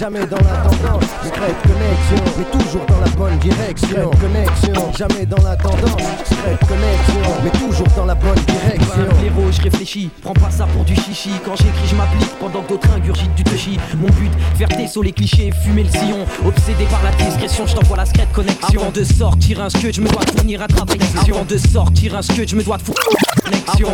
jamais 0.00 0.24
dans 0.24 0.36
la 0.38 0.56
tendance. 0.62 1.04
Discrète 1.22 1.56
connexion, 1.62 2.24
mais 2.38 2.58
toujours 2.58 2.86
dans 2.86 3.00
la 3.00 3.10
bonne 3.10 3.38
direction. 3.38 4.10
Connexion, 4.18 4.92
jamais 4.96 5.26
dans 5.26 5.42
la 5.42 5.54
tendance. 5.56 5.96
Discrète 6.26 6.58
connexion, 6.60 7.34
mais 7.44 7.50
toujours 7.50 7.86
dans 7.94 8.06
la 8.06 8.14
bonne 8.14 8.38
direction. 8.46 9.02
L'héros, 9.20 9.52
je 9.52 9.60
réfléchis, 9.60 10.08
prends 10.22 10.32
pas 10.32 10.50
ça 10.50 10.66
pour 10.72 10.84
du 10.84 10.96
chichi. 10.96 11.32
Quand 11.44 11.54
j'écris, 11.56 11.86
je 11.86 11.94
m'applique 11.94 12.30
pendant 12.40 12.62
que 12.62 12.68
d'autres 12.70 12.90
ingurgitent 12.94 13.34
du 13.34 13.44
touchy. 13.44 13.78
Mon 13.98 14.08
but, 14.08 14.32
faire 14.56 14.68
sur 14.88 15.02
les 15.02 15.12
clichés, 15.12 15.50
fumer 15.62 15.82
le 15.82 15.90
sillon. 15.90 16.24
Obsédé 16.46 16.84
par 16.90 17.02
la 17.04 17.12
discrétion, 17.22 17.66
je 17.66 17.74
t'envoie 17.74 17.98
la 17.98 18.06
secrète 18.06 18.32
connexion. 18.32 18.80
Avant 18.80 18.90
de 18.90 19.04
sortir 19.04 19.60
un 19.60 19.68
scud, 19.68 19.94
je 19.94 20.00
me 20.00 20.08
dois 20.08 20.24
de 20.24 20.30
fournir 20.30 20.62
un 20.62 20.66
travail. 20.66 20.98
Avant 21.28 21.44
de 21.44 21.58
sortir 21.58 22.16
un 22.16 22.22
scud, 22.22 22.48
je 22.48 22.56
me 22.56 22.62
dois 22.62 22.78
de 22.78 22.82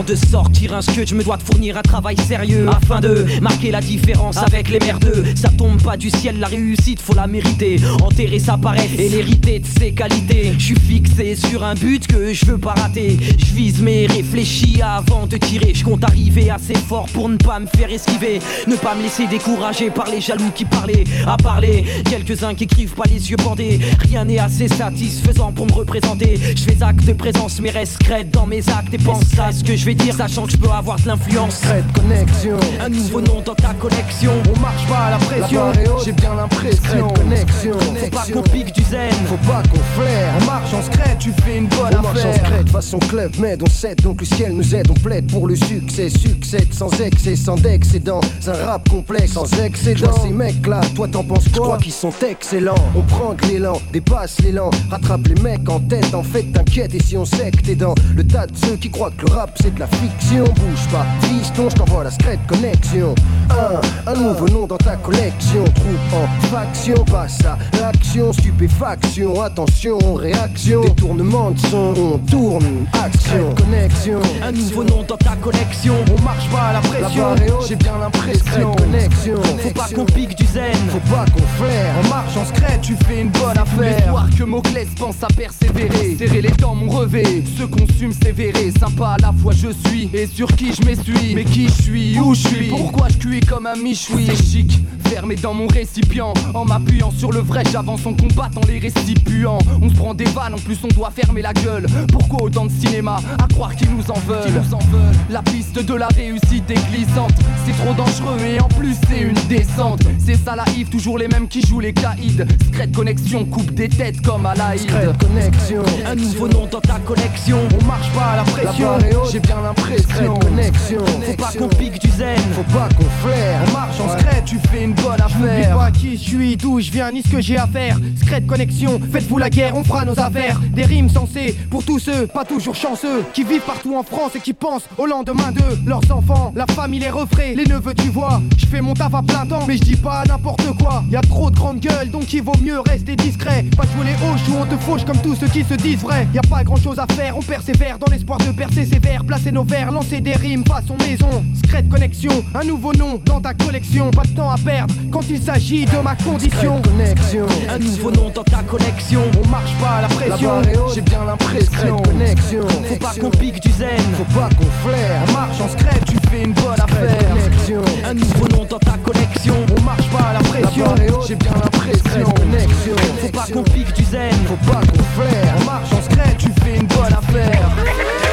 de 0.07 0.15
sortir 0.15 0.75
un 0.75 0.83
scud, 0.83 1.09
je 1.09 1.15
me 1.15 1.23
dois 1.23 1.37
de 1.37 1.43
fournir 1.43 1.77
un 1.77 1.83
travail 1.83 2.17
sérieux 2.17 2.67
afin 2.69 3.01
de 3.01 3.27
marquer 3.41 3.71
la 3.71 3.81
différence 3.81 4.37
avec 4.37 4.69
les 4.69 4.79
merdeux. 4.79 5.25
Ça 5.35 5.49
tombe 5.49 5.83
pas 5.83 5.97
du 5.97 6.11
ciel, 6.11 6.39
la 6.39 6.49
réussite 6.49 7.01
faut 7.01 7.15
la 7.15 7.27
mériter. 7.27 7.81
Enterrer 8.03 8.39
sa 8.39 8.57
paresse 8.57 8.91
et 8.99 9.09
l'hériter 9.09 9.61
de 9.61 9.67
ses 9.67 9.93
qualités. 9.93 10.53
Je 10.59 10.65
suis 10.65 10.79
fixé 10.79 11.37
sur 11.37 11.65
un 11.65 11.75
but 11.75 12.07
que 12.07 12.33
je 12.33 12.47
veux 12.47 12.59
pas 12.59 12.75
rater. 12.75 13.19
Je 13.39 13.55
vise 13.55 13.81
mais 13.81 14.07
réfléchis 14.07 14.81
avant 14.83 15.27
de 15.27 15.37
tirer. 15.37 15.73
Je 15.75 15.85
compte 15.85 16.05
arriver 16.05 16.51
assez 16.51 16.75
fort 16.75 17.07
pour 17.13 17.29
ne 17.29 17.37
pas 17.37 17.59
me 17.59 17.67
faire 17.67 17.91
esquiver. 17.91 18.41
Ne 18.67 18.77
pas 18.77 18.95
me 18.95 19.03
laisser 19.03 19.27
décourager 19.27 19.91
par 19.91 20.09
les 20.11 20.21
jaloux 20.21 20.51
qui 20.55 20.65
parlaient 20.65 21.05
à 21.27 21.37
parler. 21.37 21.85
Quelques-uns 22.09 22.55
qui 22.55 22.65
écrivent 22.65 22.95
pas 22.95 23.07
les 23.07 23.31
yeux 23.31 23.37
bandés. 23.37 23.81
Rien 24.01 24.25
n'est 24.25 24.39
assez 24.39 24.69
satisfaisant 24.69 25.53
pour 25.53 25.67
me 25.67 25.73
représenter. 25.73 26.39
Je 26.57 26.63
fais 26.63 26.83
acte 26.83 27.05
de 27.05 27.13
présence, 27.13 27.61
mais 27.61 27.71
reste 27.71 27.99
dans 28.33 28.47
mes 28.47 28.69
actes 28.69 28.93
et 28.93 28.99
pense 28.99 29.39
à 29.39 29.46
ce 29.53 29.63
que 29.65 29.77
je 29.77 29.85
vais 29.85 29.95
dire, 29.95 30.15
sachant 30.15 30.47
que 30.47 30.53
je 30.53 30.57
peux 30.57 30.71
avoir 30.71 30.99
de 30.99 31.07
l'influence. 31.09 31.61
Connexion, 31.95 32.57
Un 32.81 32.89
nouveau 32.89 33.21
nom 33.21 33.41
dans 33.45 33.55
ta 33.55 33.75
collection. 33.75 34.33
on 34.55 34.61
marche 34.61 34.87
pas 34.87 34.99
à 34.99 35.11
la 35.13 35.19
pression. 35.19 35.63
J'ai 36.05 36.13
bien 36.13 36.35
l'impression. 36.35 37.09
Connexion, 37.09 37.73
Faut 37.79 38.11
pas 38.11 38.25
qu'on 38.33 38.43
pique 38.43 38.73
du 38.75 38.83
zen. 38.83 39.11
faut 39.27 39.37
pas 39.51 39.63
qu'on 39.71 40.01
flaire. 40.01 40.33
On 40.41 40.45
marche 40.45 40.75
en 40.75 40.83
secret, 40.83 41.17
tu 41.19 41.33
fais 41.45 41.59
une 41.59 41.67
bonne 41.69 41.95
On 41.99 42.03
marche 42.03 42.25
en 42.25 42.29
affaire. 42.29 42.35
secret, 42.35 42.65
façon 42.73 42.99
club, 42.99 43.33
mais 43.39 43.57
on 43.63 43.67
cède, 43.69 44.01
donc 44.03 44.21
le 44.21 44.27
ciel 44.27 44.53
nous 44.53 44.75
aide, 44.75 44.89
on 44.91 44.95
plaide 44.95 45.31
pour 45.31 45.47
le 45.47 45.57
succès, 45.57 46.09
succède 46.09 46.73
sans 46.73 46.91
excès, 47.01 47.37
sans 47.37 47.57
d'excédent, 47.57 48.21
un 48.47 48.67
rap 48.67 48.89
complexe, 48.89 49.33
sans 49.33 49.51
excédent. 49.61 50.11
Ces 50.23 50.31
mecs 50.31 50.67
là, 50.67 50.81
toi 50.95 51.09
t'en 51.09 51.25
penses 51.25 51.45
quoi 51.55 51.67
crois 51.67 51.79
qu'ils 51.79 51.93
sont 51.93 52.13
excellents, 52.29 52.75
on 52.95 53.03
prend 53.03 53.35
de 53.35 53.47
l'élan, 53.47 53.81
dépasse 53.93 54.41
l'élan, 54.41 54.71
rattrape 54.91 55.27
les 55.29 55.41
mecs 55.43 55.69
en 55.69 55.81
tête, 55.81 56.15
en 56.15 56.23
fait 56.23 56.45
t'inquiète, 56.53 56.95
et 56.95 57.03
si 57.03 57.17
on 57.17 57.25
sait 57.25 57.51
que 57.51 57.63
t'es 57.63 57.75
dans 57.75 57.95
le 58.15 58.25
tas 58.27 58.47
de 58.47 58.57
ceux 58.57 58.77
qui 58.77 58.91
croient 58.91 59.11
que 59.17 59.27
le 59.27 59.33
rap 59.37 59.51
c'est 59.61 59.75
de 59.75 59.81
la 59.81 59.87
fiction, 59.87 60.45
bouge 60.45 60.89
pas, 60.91 61.05
fiston, 61.27 61.69
je 61.69 61.77
t'envoie 61.77 62.05
la 62.05 62.11
secrète 62.11 62.41
connexion. 62.47 63.15
Un, 63.51 64.11
un 64.11 64.15
nouveau 64.15 64.49
nom 64.49 64.67
dans 64.67 64.79
ta 64.79 64.97
collection, 64.97 65.63
troupe 65.65 66.15
en 66.15 66.47
faction, 66.47 67.05
passe 67.05 67.39
à 67.45 67.59
l'action, 67.79 68.33
stupéfaction, 68.33 69.43
attention, 69.43 69.99
réaction, 70.15 70.81
détournement 70.83 71.51
de 71.51 71.59
son, 71.59 71.95
on 71.97 72.19
tourne, 72.19 72.87
action, 72.95 73.55
connexion. 73.55 74.21
Un 74.43 74.53
nouveau 74.53 74.85
nom 74.85 75.05
dans 75.07 75.17
ta 75.17 75.37
collection. 75.37 75.95
On 76.17 76.23
marche 76.23 76.49
pas 76.49 76.69
à 76.69 76.73
la 76.75 76.81
pression. 76.81 77.61
J'ai 77.69 77.77
bien 77.77 77.99
l'impression. 77.99 78.75
Connexion. 78.75 79.43
Faut 79.59 79.71
pas 79.71 79.89
qu'on 79.95 80.05
pique 80.07 80.37
du 80.37 80.47
zen. 80.47 80.75
Faut 80.89 81.15
pas 81.15 81.25
qu'on 81.27 81.47
flaire. 81.63 81.95
On 82.05 82.09
marche 82.09 82.37
en 82.37 82.45
secret, 82.45 82.79
tu 82.81 82.97
fais 83.07 83.21
une 83.21 83.31
bonne 83.31 83.59
affaire. 83.59 83.97
L'histoire 83.97 84.29
que 84.39 84.45
Moclès 84.45 84.89
pense 84.99 85.23
à 85.23 85.29
persévérer. 85.29 86.17
Serrer 86.17 86.43
les 86.43 86.53
dents, 86.53 86.75
mon 86.75 86.91
revêt. 86.91 87.43
Se 87.59 87.65
consume, 87.65 88.13
sévéré. 88.13 88.73
Sympa 88.79 89.17
à 89.19 89.23
la 89.23 89.26
fois, 89.33 89.53
je 89.53 89.69
suis. 89.89 90.11
Et 90.13 90.27
sur 90.27 90.55
qui 90.55 90.73
je 90.73 90.83
m'essuie. 90.85 91.35
Mais 91.35 91.45
qui 91.45 91.69
je 91.69 91.83
suis, 91.83 92.19
où 92.19 92.35
je 92.35 92.49
suis? 92.49 92.69
Pourquoi 92.69 93.09
je 93.09 93.17
cuis 93.19 93.41
comme 93.41 93.67
un 93.67 93.77
michoui? 93.77 94.27
C'est 94.27 94.45
chic, 94.45 94.81
fermé 95.09 95.37
dans 95.37 95.55
mon 95.55 95.67
récipient. 95.67 96.33
En 96.55 96.65
m'appuyant 96.65 97.11
sur 97.11 97.33
le 97.33 97.41
vrai, 97.41 97.63
j'avance 97.71 98.05
en 98.07 98.15
combattant 98.15 98.61
les 98.69 98.79
récipients. 98.79 99.59
On 99.81 99.89
se 99.89 99.95
prend 99.95 100.15
des 100.15 100.25
vannes, 100.25 100.55
en 100.55 100.59
plus 100.59 100.79
on 100.85 100.89
doit 100.89 101.11
fermer 101.11 101.43
la 101.43 101.53
gueule. 101.53 101.87
Pourquoi 102.13 102.43
autant 102.43 102.67
de 102.67 102.71
cinéma 102.73 103.19
À 103.43 103.47
croire 103.49 103.75
qu'ils 103.75 103.91
nous 103.91 104.11
en 104.11 104.19
veulent? 104.27 104.53
nous 104.53 104.75
en 104.75 104.79
veulent. 104.79 105.15
La 105.31 105.43
piste 105.43 105.79
de 105.85 105.95
la 105.95 106.09
réussite 106.09 106.71
est 106.71 106.91
glissante. 106.91 107.33
C'est 107.65 107.77
trop 107.85 107.95
dangereux 107.95 108.39
et 108.47 108.61
en 108.61 108.69
plus 108.69 108.95
c'est 109.09 109.21
une 109.21 109.39
descente. 109.49 110.03
C'est 110.25 110.37
ça 110.37 110.55
la 110.57 110.65
Yves, 110.77 110.89
toujours 110.89 111.19
les 111.19 111.29
mêmes 111.29 111.49
qui 111.49 111.63
jouent 111.63 111.81
les 111.81 111.93
caïds. 111.93 112.45
Secret 112.67 112.89
connexion, 112.89 113.45
coupe 113.45 113.73
des 113.73 113.89
têtes 113.89 114.21
comme 114.23 114.47
à 114.47 114.55
la 114.55 114.75
connexion. 115.19 115.83
Un 116.07 116.15
nouveau 116.15 116.49
nom 116.49 116.67
dans 116.71 116.81
ta 116.81 116.99
collection. 117.01 117.59
On 117.81 117.85
marche 117.85 118.11
pas 118.13 118.33
à 118.33 118.37
la 118.37 118.43
pression. 118.45 118.99
J'ai 119.31 119.41
bien 119.41 119.57
l'impression. 119.63 120.35
Connexion. 120.39 121.05
Faut 121.07 121.35
pas 121.35 121.53
qu'on 121.59 121.69
pique 121.69 122.01
du 122.01 122.11
zen. 122.11 122.39
Faut 122.55 122.63
pas 122.77 122.89
qu'on 122.97 123.05
flaire. 123.27 123.61
On 123.69 123.73
marche 123.73 124.01
en 124.01 124.19
secret, 124.19 124.43
tu 124.45 124.59
fais 124.71 124.85
une 124.85 124.95
bonne 124.97 125.21
affaire. 125.21 125.77
Pas 125.77 125.91
qui 125.91 126.17
je 126.17 126.23
suis, 126.23 126.57
d'où 126.57 126.81
je 126.81 126.91
viens, 126.91 127.11
ni 127.11 127.23
ce 127.23 127.29
que 127.29 127.41
j'ai 127.41 127.57
à 127.57 127.67
faire. 127.67 127.99
Secret 128.21 128.43
connexion, 128.43 129.01
faites-vous 129.13 129.39
la 129.39 129.51
guerre, 129.51 129.77
on 129.77 129.85
fera 129.85 130.05
nos 130.05 130.19
affaires. 130.19 130.61
Des 130.75 130.85
rimes 130.85 131.09
sensées 131.09 131.55
pour 131.71 131.85
tous 131.85 131.99
ceux, 131.99 132.27
pas 132.27 132.45
toujours 132.45 132.75
chanceux, 132.75 133.25
qui 133.33 133.45
vivent 133.45 133.63
partout 133.67 133.97
en 133.97 134.03
France 134.03 134.33
et 134.37 134.41
qui 134.41 134.53
pensent 134.53 134.89
au 134.99 135.07
lendemain 135.07 135.53
d'eux. 135.53 135.79
Leurs 135.87 136.11
enfants, 136.11 136.53
la 136.55 136.67
famille, 136.67 137.01
les 137.01 137.11
refraits, 137.11 137.57
les 137.57 137.65
neveux, 137.65 137.95
tu 137.95 138.09
vois. 138.09 138.41
Je 138.59 138.67
fais 138.67 138.81
mon 138.81 138.95
taf 138.95 139.15
à 139.15 139.23
plein 139.23 139.47
temps, 139.47 139.65
mais 139.67 139.77
je 139.77 139.83
dis 139.83 139.97
pas 139.97 140.25
n'importe 140.27 140.67
quoi. 140.79 141.05
Y 141.11 141.17
a 141.17 141.21
trop 141.23 141.51
de 141.51 141.57
grandes 141.57 141.81
gueules, 141.81 142.11
donc 142.11 142.33
il 142.33 142.43
vaut 142.43 142.57
mieux 142.63 142.81
rester 142.81 143.17
discret. 143.17 143.65
Pas 143.77 143.85
jouer 143.85 144.07
les 144.07 144.27
hoches 144.27 144.49
où 144.49 144.61
on 144.61 144.67
te 144.67 144.81
fauche 144.83 145.05
comme 145.05 145.19
tous 145.19 145.37
ceux 145.37 145.49
qui 145.49 145.65
se 145.65 145.75
disent 145.75 146.01
vrais. 146.01 146.27
Y 146.35 146.39
a 146.39 146.43
pas 146.43 146.65
grand 146.65 146.77
chose 146.77 146.99
à 146.99 147.07
faire, 147.15 147.37
on 147.37 147.43
persévère 147.43 147.99
dans 147.99 148.11
l'espoir 148.11 148.39
de 148.39 148.53
percer 148.53 148.85
ses 148.85 148.99
vers, 148.99 149.25
placer 149.25 149.53
nos 149.53 149.65
vers, 149.65 149.93
lancer 149.93 150.21
des 150.21 150.35
rimes 150.35 150.65
façon 150.65 150.97
maison. 150.99 151.45
Secret 151.63 151.85
connexion, 151.85 152.33
un 152.55 152.65
nouveau 152.65 152.93
nom 152.93 153.21
dans 153.25 153.41
ta 153.41 153.55
collection. 153.55 154.11
Pas 154.11 154.23
de 154.23 154.29
temps 154.29 154.51
à 154.51 154.57
perdre 154.59 154.86
quand 155.11 155.23
il 155.31 155.41
s'agit 155.43 155.85
de 155.85 155.99
ma 156.03 156.15
condition. 156.17 156.81
Connexion. 156.83 157.47
Un 157.69 157.79
nouveau 157.79 158.11
nom 158.11 158.31
dans 158.31 158.45
ta 158.45 158.63
collection. 158.63 159.23
On 159.43 159.49
marche 159.49 159.75
pas 159.81 159.97
à 159.99 160.03
la 160.03 160.09
pression. 160.09 160.63
J'ai 160.95 161.01
bien 161.01 161.25
l'impression. 161.25 161.97
Connexion. 161.97 162.67
Faut 162.89 162.97
pas 162.97 163.15
qu'on 163.21 163.31
pique 163.31 163.61
du 163.61 163.71
zen. 163.71 163.99
Faut 164.17 164.39
pas 164.39 164.49
qu'on 164.57 164.89
flaire. 164.89 165.21
On 165.29 165.33
marche 165.33 165.61
en 165.61 165.69
secret, 165.69 166.01
tu 166.07 166.17
fais 166.31 166.43
une 166.45 166.53
bonne 166.53 166.81
affaire. 166.81 167.29
connexion. 167.29 167.83
Un 168.05 168.15
nouveau 168.15 168.49
nom 168.49 168.65
dans 168.69 168.79
ta 168.79 168.97
collection. 168.99 169.55
On 169.77 169.81
marche 169.83 170.09
pas 170.11 170.31
à 170.31 170.33
la 170.35 170.41
pression. 170.41 170.95
J'ai 171.27 171.37
bien 171.37 171.55
l'impression. 171.55 172.31
connexion. 172.33 172.97
Faut 173.21 173.29
pas 173.29 173.47
qu'on 173.53 173.63
pique 173.63 173.93
du 173.95 174.05
zen. 174.05 174.33
Faut 174.47 174.71
pas 174.71 174.81
qu'on 174.81 175.03
flaire. 175.21 175.55
On 175.61 175.65
marche 175.65 175.93
en 175.93 176.03
secret, 176.03 176.37
tu 176.39 176.49
fais 176.63 176.77
une 176.77 176.87
bonne 176.87 177.13
affaire. 177.13 177.71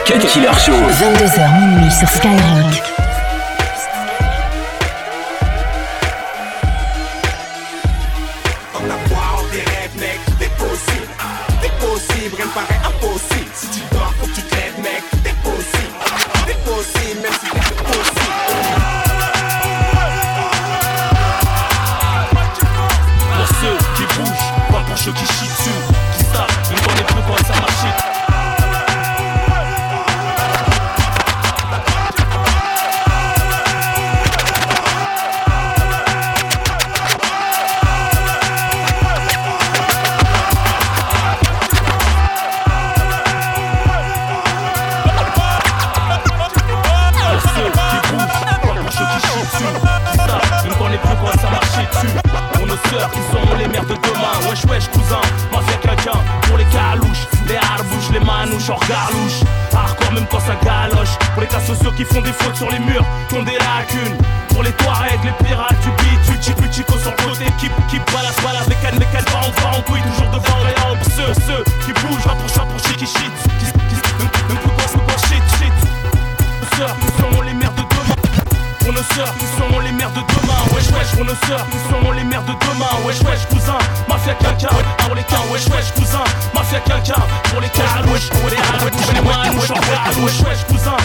Cut 0.06 0.20
Killer 0.28 0.54
Show. 0.66 0.74
22h 0.74 1.60
minuit 1.60 1.92
sur 1.92 2.10
Skyrock. 2.10 2.93
acho 25.04 25.12
que 25.14 25.43
sur 62.64 62.72
les 62.72 62.80
murs, 62.80 63.06
qui 63.30 63.36
des 63.44 63.58
lacunes. 63.60 64.18
Pour 64.50 64.64
les 64.64 64.72
Touaregs, 64.72 65.24
les 65.24 65.46
pirates, 65.46 65.76
tu 65.82 65.90
bites, 66.04 66.22
tu 66.26 66.34
chic, 66.44 66.56
tu 66.56 66.74
chico 66.74 66.98
sur 66.98 67.12
le 67.12 67.18
côté. 67.18 67.46
Balance, 68.14 68.36
balance, 68.44 68.68
les 68.68 68.76
cannes, 68.76 69.00
les 69.00 69.06
cannes, 69.08 69.26
pas 69.26 69.40
en 69.40 69.52
pas 69.52 69.78
en 69.78 69.82
couille, 69.82 70.02
toujours 70.02 70.30
devant 70.32 70.62
les 70.64 70.76
hommes. 70.86 71.04
Ceux, 71.04 71.34
ceux 71.48 71.64
qui 71.86 71.92
bougent, 72.02 72.24
va 72.24 72.36
pour 72.36 72.50
ça, 72.50 72.62
pour 72.62 72.80
chic, 72.80 72.98
qui 72.98 73.06
shit. 73.06 73.34
Qui, 73.60 73.66
qui, 73.66 73.98
même 74.48 74.58
pour 74.62 74.74
quoi, 74.76 74.86
quoi, 74.86 75.18
shit, 75.28 75.44
shit. 75.58 75.74
Nos 76.62 76.78
sœurs, 76.78 76.96
nous 77.02 77.12
serons 77.18 77.42
les 77.42 77.54
mères 77.54 77.72
de 77.72 77.82
demain. 77.82 78.14
Pour 78.80 78.94
nos 78.94 79.04
sœurs, 79.16 79.34
nous 79.40 79.52
serons 79.58 79.80
les 79.80 79.92
mères 79.92 80.12
de 80.12 80.22
demain. 80.22 80.60
Wesh, 80.74 80.92
wesh, 80.92 81.12
pour 81.16 81.26
nos 81.26 81.36
sœurs, 81.48 81.66
nous 81.72 81.82
serons 81.90 82.12
les 82.12 82.24
mères 82.24 82.44
de 82.44 82.54
demain. 82.54 82.94
Wesh, 83.06 83.22
wesh, 83.22 83.46
cousin, 83.50 83.78
mafia 84.08 84.36
quelqu'un. 84.36 84.76
Pour 85.00 85.16
les 85.16 85.24
cas, 85.24 85.42
wesh, 85.52 85.66
wesh, 85.68 85.92
cousin, 85.96 86.24
mafia 86.54 86.80
quelqu'un. 86.82 87.22
Pour 87.50 87.62
les 87.62 87.70
calouches, 87.70 88.30
pour 88.30 88.50
les 88.50 88.58
en 88.58 89.80
garde. 89.80 90.18
Wesh, 90.20 90.42
wesh, 90.42 90.64
cousin, 90.68 90.98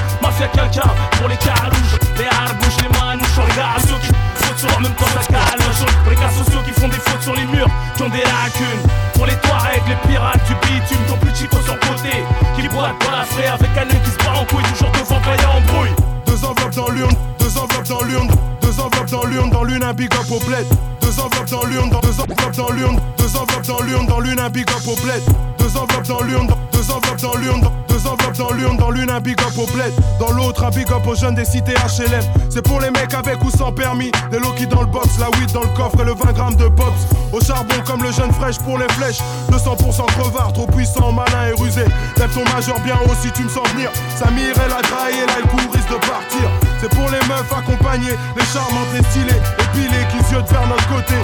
quelqu'un. 0.52 0.90
Pour 1.19 1.28
les 1.28 1.37
calouches, 1.37 1.99
les 2.19 2.26
harbouches, 2.26 2.81
les 2.83 2.93
manouches, 2.99 3.38
en 3.38 3.57
garde. 3.57 3.83
Ceux 3.83 3.99
qui 3.99 4.12
sur 4.59 4.81
même 4.81 4.93
quand 4.99 5.07
ça 5.07 5.23
galoche. 5.31 5.87
Pour 6.02 6.11
les 6.11 6.17
cas 6.17 6.31
sociaux 6.31 6.61
qui 6.67 6.73
font 6.73 6.88
des 6.88 6.99
fautes 6.99 7.23
sur 7.23 7.35
les 7.35 7.47
murs, 7.47 7.69
qui 7.97 8.02
ont 8.02 8.09
des 8.09 8.23
lacunes. 8.23 8.83
Pour 9.14 9.26
les 9.26 9.37
Touaregs, 9.37 9.87
les 9.88 10.09
pirates, 10.09 10.43
du 10.47 10.55
bitume, 10.67 11.05
ton 11.07 11.17
petit 11.19 11.43
chico 11.43 11.57
sur 11.62 11.78
côté. 11.78 12.25
Qui 12.57 12.69
boite 12.69 12.95
dans 13.05 13.11
la 13.11 13.25
frais 13.25 13.47
avec 13.47 13.71
un 13.76 13.87
œil 13.87 14.02
qui 14.02 14.11
se 14.11 14.19
bat 14.19 14.38
en 14.38 14.45
couille, 14.45 14.64
toujours 14.73 14.90
devant 14.93 15.21
quand 15.25 15.35
y 15.35 15.45
a 15.45 15.50
embrouille. 15.50 15.95
Deux 16.26 16.45
enveloppes 16.45 16.75
dans 16.75 16.90
l'urne, 16.90 17.14
deux 17.38 17.59
enveloppes 17.59 17.88
dans 17.88 18.02
l'urne, 18.02 18.28
deux 18.61 18.81
enveloppes 18.81 19.11
dans 19.11 19.25
l'urne, 19.25 19.50
dans 19.50 19.64
l'une 19.64 19.83
un 19.83 19.95
big 19.95 20.12
up 20.14 20.31
au 20.31 20.40
bled. 20.40 20.67
Deux 21.00 21.21
enveloppes 21.21 21.50
dans 21.50 21.64
l'urne, 21.64 21.90
dans 21.90 22.00
deux 22.00 22.21
enveloppes 22.21 22.57
dans 22.57 22.71
l'urne, 22.73 23.00
deux 23.19 23.37
enveloppes 23.37 23.67
dans 23.67 23.83
l'urne, 23.83 24.07
dans 24.07 24.21
l'une 24.21 24.40
un 24.40 24.50
big 24.50 24.69
up 24.71 24.87
au 24.87 24.97
bled. 24.97 25.23
Deux 25.59 25.77
enveloppes 25.77 26.07
dans 26.07 26.23
l'urne, 26.23 26.49
deux 26.73 26.90
enveloppes 26.90 27.21
dans 27.21 27.37
l'urne, 27.37 27.71
deux 27.88 28.07
enveloppes 28.07 28.37
dans 28.37 28.53
l'urne, 28.53 28.77
dans 28.77 28.90
l'une 28.90 29.11
un 29.11 29.21
big 29.21 29.40
up 29.40 29.59
au 29.59 29.66
bled. 29.66 29.92
Dans 30.18 30.31
l'autre 30.33 30.64
un 30.64 30.71
big 30.71 30.90
up 30.92 31.07
aux 31.07 31.14
jeunes 31.14 31.35
des 31.35 31.44
cités 31.44 31.75
HLM. 31.75 32.23
C'est 32.51 32.62
pour 32.62 32.81
les 32.81 32.90
mecs 32.90 33.12
avec 33.14 33.42
ou 33.44 33.51
sans 33.51 33.73
permis, 33.73 34.11
des 34.31 34.38
low 34.38 34.55
dans 34.71 34.81
le 34.83 34.87
box, 34.87 35.18
la 35.18 35.29
weed 35.38 35.53
dans 35.53 35.62
le 35.62 35.68
coffre 35.77 36.01
et 36.01 36.05
le 36.05 36.14
20 36.14 36.33
grammes 36.33 36.57
de 36.57 36.68
pops. 36.68 37.07
Au 37.33 37.40
charbon 37.40 37.75
comme 37.87 38.03
le 38.03 38.12
jeune 38.12 38.33
fraîche 38.33 38.59
pour 38.59 38.79
les 38.79 38.88
flèches. 38.94 39.21
200% 39.51 40.07
crevard, 40.07 40.53
trop 40.53 40.66
puissant, 40.66 41.12
malin 41.12 41.49
et 41.49 41.61
rusé. 41.61 41.85
Lève 42.16 42.33
ton 42.33 42.44
majeur 42.55 42.79
bien 42.81 42.97
haut 43.05 43.14
si 43.21 43.31
tu 43.33 43.44
me 43.44 43.49
sens 43.49 43.68
venir. 43.73 43.90
Samir, 44.16 44.55
elle 44.64 44.73
a 44.73 44.83
trahi, 44.83 45.21
là, 45.27 45.35
le 45.42 45.49
coup 45.49 45.59
risque 45.73 45.90
de 45.90 46.07
partir. 46.07 46.49
C'est 46.81 46.90
pour 46.90 47.09
les 47.11 47.21
meufs 47.29 47.53
accompagnées, 47.53 48.16
les 48.37 48.44
charmantes, 48.44 48.88
les 48.94 49.03
stylées, 49.11 49.42
épilées 49.59 50.07
qui 50.11 50.25
ziotent 50.29 50.51
vers 50.51 50.66
notre 50.66 50.88
côté. 50.88 51.14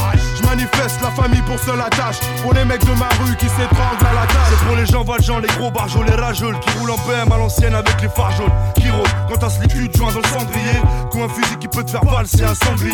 Manifeste 0.55 1.01
la 1.03 1.11
famille 1.11 1.43
pour 1.43 1.59
seule 1.59 1.81
attache. 1.81 2.21
Pour 2.41 2.53
les 2.53 2.65
mecs 2.65 2.85
de 2.85 2.93
ma 2.93 3.09
rue 3.25 3.35
qui 3.37 3.47
s'étranglent 3.47 4.07
à 4.09 4.15
la 4.15 4.27
tâche. 4.27 4.51
C'est 4.51 4.65
pour 4.65 4.77
les 4.77 4.87
gens 4.87 5.03
valjean, 5.03 5.41
les 5.41 5.49
gros 5.59 5.73
barjols, 5.73 6.07
les 6.07 6.15
rageuls 6.15 6.57
Qui 6.61 6.79
roulent 6.79 6.93
en 6.93 6.97
BM 6.99 7.33
à 7.33 7.39
l'ancienne 7.39 7.75
avec 7.75 8.01
les 8.01 8.09
phares 8.09 8.31
jaunes 8.37 8.53
Qui 8.77 8.89
rôdent 8.89 9.09
quand 9.29 9.49
les 9.61 9.69
culs 9.69 9.89
de 9.89 9.97
joint 9.97 10.13
dans 10.13 10.21
le 10.21 10.29
cendrier. 10.29 10.79
Ont 11.15 11.25
un 11.25 11.29
fusil 11.29 11.57
qui 11.61 11.69
peut 11.69 11.85
te 11.85 11.91
faire 11.91 12.05
valser 12.05 12.45
un 12.45 12.55
sanglier. 12.55 12.93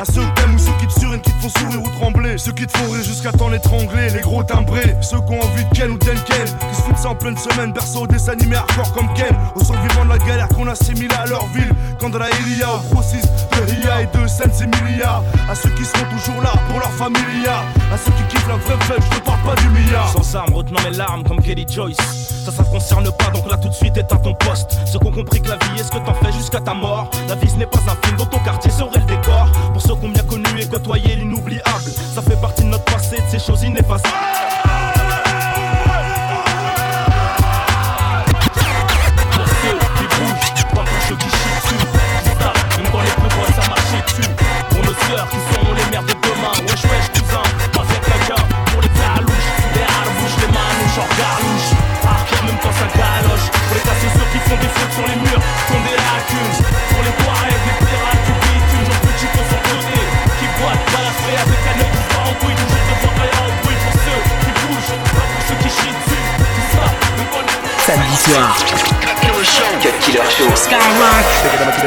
À 0.00 0.04
ceux 0.04 0.22
que 0.22 0.40
t'aimes 0.40 0.54
ou 0.54 0.58
ceux 0.58 0.72
qui 0.80 0.86
te 0.86 1.00
surinent, 1.00 1.20
qui 1.20 1.32
te 1.32 1.42
font 1.42 1.60
sourire 1.60 1.82
ou 1.82 1.90
trembler. 1.98 2.38
Ceux 2.38 2.52
qui 2.52 2.66
te 2.66 2.76
font 2.76 2.90
rire 2.90 3.04
jusqu'à 3.04 3.32
temps 3.32 3.48
l'étrangler 3.48 4.10
Les 4.10 4.20
gros 4.20 4.42
timbrés, 4.42 4.96
ceux 5.02 5.20
qui 5.20 5.32
ont 5.32 5.40
envie 5.40 5.64
de 5.64 5.70
Ken 5.74 5.90
ou 5.90 5.98
d'Enken 5.98 6.44
Qui 6.70 6.76
se 6.76 6.82
foutent 6.82 6.98
ça 6.98 7.10
en 7.10 7.14
pleine 7.14 7.36
semaine, 7.36 7.72
berceau 7.72 8.06
des 8.06 8.28
animés 8.28 8.56
hardcore 8.56 8.92
comme 8.92 9.12
Ken. 9.14 9.36
Aux 9.54 9.64
survivants 9.64 10.04
de 10.04 10.10
la 10.10 10.18
galère 10.18 10.48
qu'on 10.48 10.66
assimile 10.66 11.12
à 11.12 11.26
leur 11.26 11.46
ville. 11.48 11.72
Quand 11.98 12.10
de 12.10 12.18
la 12.18 12.28
Elia 12.28 12.74
au 12.74 12.94
process 12.94 13.22
de 13.22 13.72
Ria 13.72 14.02
et 14.02 14.06
de 14.06 14.26
Sense 14.26 14.62
Emilia 14.62 15.22
À 15.48 15.54
ceux 15.54 15.70
qui 15.70 15.84
seront 15.84 16.06
toujours 16.16 16.42
là 16.42 16.52
pour 16.68 16.78
leur 16.78 16.90
familia 17.00 17.64
À 17.92 17.96
ceux 17.96 18.12
qui 18.12 18.22
kiffent 18.28 18.48
la 18.48 18.56
vraie 18.56 18.84
fête, 18.84 19.02
je 19.10 19.18
te 19.18 19.24
parle 19.24 19.40
pas 19.40 19.54
du 19.62 19.68
milliard 19.70 20.08
Sans 20.12 20.36
armes, 20.36 20.54
retenant 20.54 20.80
mes 20.82 20.96
larmes 20.96 21.24
comme 21.24 21.40
Kelly 21.40 21.66
Joyce. 21.68 21.96
Ça, 22.44 22.52
ça 22.52 22.62
te 22.62 22.70
concerne 22.70 23.10
pas, 23.12 23.30
donc 23.30 23.50
là 23.50 23.56
tout 23.56 23.68
de 23.68 23.74
suite 23.74 23.96
éteins 23.96 24.18
ton 24.18 24.34
poste. 24.34 24.78
Ceux 24.86 24.98
qui 24.98 25.06
ont 25.06 25.12
compris 25.12 25.40
que 25.40 25.48
la 25.48 25.56
vie 25.56 25.80
est 25.80 25.84
ce 25.84 25.90
que 25.90 25.98
t'en 25.98 26.14
fais 26.14 26.32
jusqu'à 26.32 26.60
ta 26.60 26.74
mort. 26.74 27.10
La 27.28 27.34
vie 27.36 27.48
ce 27.48 27.56
n'est 27.56 27.66
pas 27.66 27.78
un 27.78 28.06
film 28.06 28.18
dont 28.18 28.26
ton 28.26 28.38
quartier 28.40 28.70
serait 28.70 28.98
le 28.98 29.06
décor. 29.06 29.48
Pour 29.72 29.82
ceux 29.82 29.94
qui 29.94 30.04
ont 30.04 30.10
bien 30.10 30.22
connu 30.24 30.44
et 30.60 30.66
côtoyé 30.66 31.16
l'inoubliable, 31.16 31.90
ça 32.14 32.22
fait 32.22 32.40
partie 32.40 32.64
de 32.64 32.68
notre 32.68 32.84
passé, 32.84 33.16
de 33.16 33.30
ces 33.30 33.38
choses 33.38 33.62
ineffaçables. 33.62 34.08
Qui 41.10 41.16
chient 41.16 41.56
dessus. 41.56 41.86
Même 42.76 42.92
quand 42.92 43.00
les 43.00 43.08
ça 43.08 43.68
marchait 43.68 44.02
dessus. 44.06 44.30
Pour 44.68 44.78
nos 44.78 44.94
sœurs 44.94 45.28
qui 45.28 45.38
seront 45.52 45.74
les 45.74 45.90
mères 45.90 46.04
de 46.04 46.19
Wesh, 46.40 46.84
wesh, 46.88 47.08
cousin, 47.12 47.44
fait. 47.84 48.00
Pour 48.72 48.80
les 48.80 48.88
calouches, 48.96 49.50
les 49.76 49.84
les. 51.04 51.68
Hardcore 52.00 52.72
même. 52.72 53.44
Pour 53.68 53.76
les 53.76 53.84
qui 54.32 54.40
font 54.48 54.56
des 54.56 54.72
sur 54.96 55.04
les 55.04 55.20
murs, 55.20 55.42
qui 55.68 55.72
ont 55.76 55.84
des 55.84 55.96
lacunes. 56.00 56.56
Pour 56.88 57.02
les 57.04 57.12
Touaregs, 57.20 57.64
les 57.68 57.76
pirates, 57.84 58.24
du 58.24 58.32
bitume, 58.40 58.84
genre 58.88 59.00
petit 59.04 59.28
qu'on 59.28 59.44
côté. 59.68 60.00
Qui 60.40 60.46
boitent, 60.56 60.86
balafrés 60.88 61.38
avec 61.44 61.60
un 61.60 61.76
œil 61.76 61.92
qui 61.92 62.04
en 62.24 62.32
ceux 64.00 64.20
qui 64.40 64.50
bougent, 64.64 64.96
pas 65.12 65.26
pour 65.28 65.42
ceux 65.44 65.58
qui 65.60 65.68
chient 65.68 65.96
Samedi 67.84 68.16
soir. 68.16 68.79
Skyrock. 70.54 71.40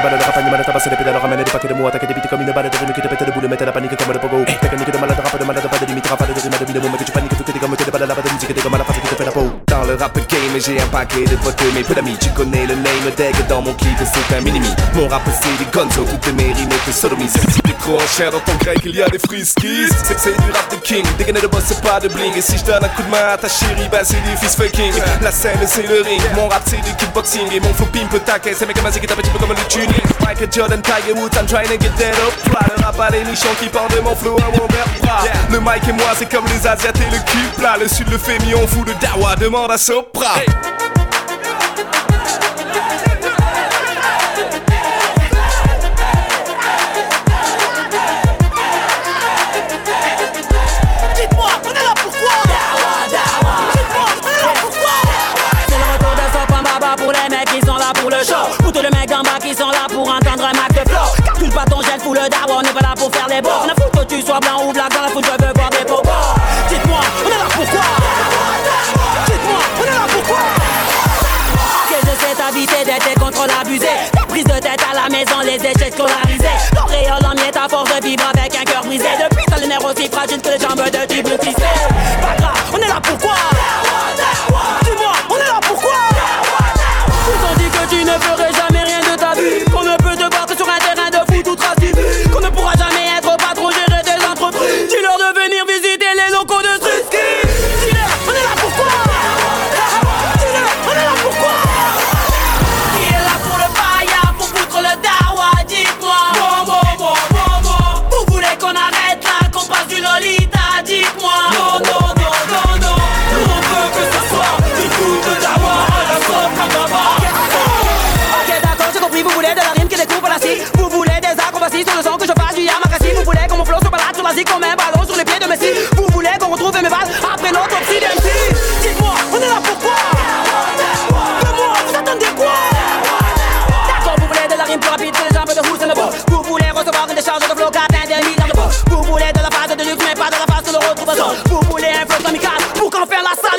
Malade, 0.04 0.98
pédales, 0.98 1.38
des 1.38 1.52
paquets 1.52 1.68
de 1.68 1.74
mots, 1.74 1.88
attaquer 1.88 2.08
des 2.08 2.14
bites 2.14 2.28
comme 2.28 2.42
une 2.42 2.52
balle 2.52 2.70
de 2.70 2.78
rime 2.78 2.94
qui 2.94 3.02
te 3.02 3.08
pète 3.08 3.22
le 3.22 3.32
boule, 3.32 3.48
mettre 3.48 3.66
la 3.66 3.72
panique 3.72 3.96
comme 3.96 4.14
le 4.14 4.20
pogo. 4.20 4.44
Technique 4.46 4.92
de 4.92 4.98
malade, 4.98 5.18
rap 5.24 5.40
de 5.40 5.46
malade, 5.46 5.68
pas 5.70 5.78
de 5.78 5.86
limite, 5.86 6.08
rap 6.08 6.20
de 6.20 6.34
rime, 6.34 6.52
de 6.52 6.66
vie 6.66 6.74
de 6.74 6.80
mots, 6.80 6.90
mais 6.92 6.98
que 6.98 7.04
tu 7.04 7.12
paniques, 7.12 7.38
tout 7.38 7.44
que 7.44 7.52
t'es 7.52 7.60
comme 7.60 7.76
t'es 7.76 7.90
balles, 7.90 8.08
la 8.08 8.14
de 8.14 8.34
musique, 8.34 8.54
t'es 8.54 8.62
comme 8.62 8.78
la 8.78 8.84
face 8.84 9.00
qui 9.00 9.08
te 9.08 9.16
fait 9.16 9.26
la 9.26 9.32
peau. 9.32 9.50
Dans 9.68 9.84
le 9.86 9.96
rap 9.96 10.16
game, 10.16 10.60
j'ai 10.60 10.80
un 10.80 10.88
paquet 10.88 11.24
de 11.26 11.36
potes, 11.38 11.64
mes 11.74 11.84
peu 11.84 11.96
d'amis, 11.96 12.18
tu 12.20 12.30
connais 12.30 12.66
le 12.66 12.76
name 12.76 13.12
tag 13.16 13.36
dans 13.48 13.62
mon 13.62 13.74
clip, 13.74 13.98
c'est 14.00 14.36
un 14.36 14.42
minimi. 14.42 14.70
Mon 14.94 15.08
rap 15.08 15.22
c'est 15.26 15.58
des 15.58 15.72
gonzo, 15.72 16.04
toutes 16.04 16.34
mes 16.36 16.54
rimes 16.54 16.70
te 16.86 16.92
sodomie. 16.92 17.30
Trop 17.84 18.00
chair 18.08 18.32
dans 18.32 18.40
ton 18.40 18.54
grec, 18.62 18.80
il 18.86 18.96
y 18.96 19.04
a 19.04 19.10
des 19.10 19.20
friskies. 19.20 19.90
C'est 20.08 20.18
c'est 20.18 20.32
du 20.32 20.52
rap 20.52 20.72
de 20.72 20.78
king, 20.78 21.04
dégainer 21.18 21.42
de 21.42 21.48
boss, 21.48 21.64
c'est 21.68 21.82
pas 21.82 22.00
de 22.00 22.08
bling. 22.08 22.34
Et 22.34 22.42
si 22.42 22.58
je 22.58 22.64
donne 22.64 22.82
un 22.82 22.88
coup 22.88 23.04
de 23.04 23.10
main 23.10 23.34
à 23.34 23.38
ta 23.38 23.50
chérie, 23.50 23.90
bah 23.92 24.00
c'est 24.04 24.24
du 24.24 24.38
fist 24.38 24.56
fucking. 24.56 24.94
La 25.22 25.34
scène 25.34 25.60
c'est 25.66 25.86
le 25.86 26.02
ring, 26.02 26.22
mon 26.34 26.48
rap 26.48 26.62
c'est 26.66 26.78
du 26.78 26.96
kickboxing. 26.96 27.52
Et 27.52 27.60
mon 27.60 27.74
flow 27.74 27.88
pimp 27.88 28.24
taquet, 28.24 28.54
c'est 28.58 28.66
mec 28.66 28.78
comme 28.78 28.86
un 28.86 28.92
qui 28.92 29.06
tape 29.06 29.20
un 29.20 29.22
petit 29.22 29.30
peu 29.32 29.38
comme 29.38 29.50
le 29.50 29.68
tuning. 29.68 29.90
Michael 30.22 30.48
Jordan, 30.50 30.82
Tiger 30.82 31.12
Woods, 31.12 31.36
I'm 31.36 31.46
trying 31.46 31.68
to 31.68 31.78
get 31.78 31.92
that 32.00 32.16
up. 32.24 32.34
Plat, 32.46 32.74
le 32.74 32.86
rap 32.86 32.98
à 33.02 33.10
l'émission 33.10 33.50
qui 33.60 33.68
parle 33.68 33.92
de 33.92 34.00
mon 34.00 34.16
flow 34.16 34.38
à 34.38 34.58
mon 34.58 34.66
vertebras. 34.68 35.26
Le 35.52 35.60
mic 35.60 35.86
et 35.86 35.92
moi, 35.92 36.14
c'est 36.18 36.32
comme 36.32 36.46
les 36.46 36.66
Asiates 36.66 36.96
et 36.96 37.12
le 37.12 37.20
cul 37.30 37.50
plat. 37.58 37.76
Le 37.78 37.90
sud 37.90 38.10
le 38.10 38.18
fait 38.18 38.40
mis, 38.46 38.56
on 38.56 38.66
fout 38.66 38.88
de 38.88 38.94
dawa, 38.94 39.36
demande 39.36 39.72
à 39.72 39.78
Sopra. 39.78 40.36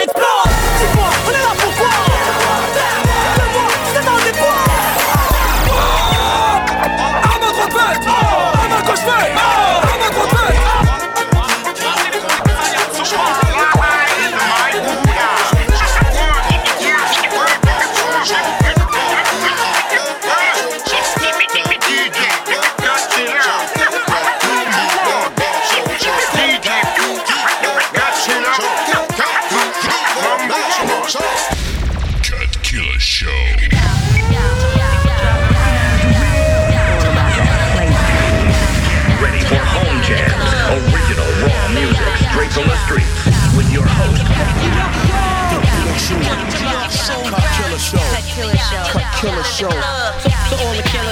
Let's! 0.06 0.43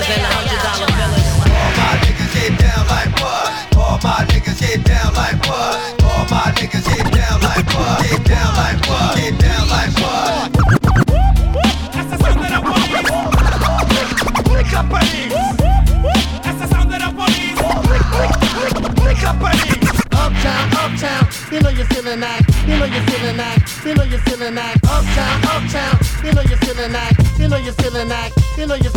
All 0.03 0.11
and 0.11 0.23
the 0.23 0.31
hundred 0.35 0.61
dollar 0.67 0.91
billers. 0.99 1.27
All 1.47 1.71
my 1.79 1.95
niggas 2.03 2.33
get 2.35 2.59
down 2.59 2.83
like 2.91 3.15
what? 3.23 3.77
All 3.77 3.99
my 4.03 4.27
niggas 4.31 4.59
get 4.59 4.83
down 4.85 5.15
like 5.15 5.39
what? 5.47 6.03
All 6.03 6.25
my 6.27 6.51
niggas 6.59 6.87
get 6.91 7.07
down 7.13 7.39
like 7.43 7.67
what? 7.71 8.03
Get 8.03 8.25
down 8.27 8.51
like 8.59 8.81
what? 8.89 9.15
Get 9.17 9.39
down 9.39 9.65
like 9.71 9.95
what? 10.03 10.53
Clica 14.43 14.83
Paris 14.91 15.33
Essa 16.45 16.67
sound 16.67 16.91
da 16.91 17.11
police 17.13 17.59
Clica 18.99 19.33
Paris 19.39 20.03
Uptown, 20.13 20.73
uptown, 20.83 21.29
you 21.51 21.61
know 21.61 21.71
you're 21.71 21.87
feeling 21.87 22.21
that, 22.21 22.43
you 22.67 22.79
know 22.79 22.85
you're 22.85 23.03
feeling 23.11 23.37
that, 23.37 23.59
you 23.85 23.95
know 23.95 24.05
you're 24.05 24.21
feeling 24.21 24.55
that. 24.55 24.77
Uptown, 24.85 25.43
uptown, 25.51 25.99
you 26.25 26.33
know 26.33 26.43
you're 26.43 26.59
feeling 26.59 26.93
that, 26.93 27.13
you 27.39 27.49
know 27.49 27.57
you're 27.57 27.73
feeling 27.73 28.09
that, 28.09 28.31
you 28.57 28.67
know 28.67 28.75
you're 28.75 28.93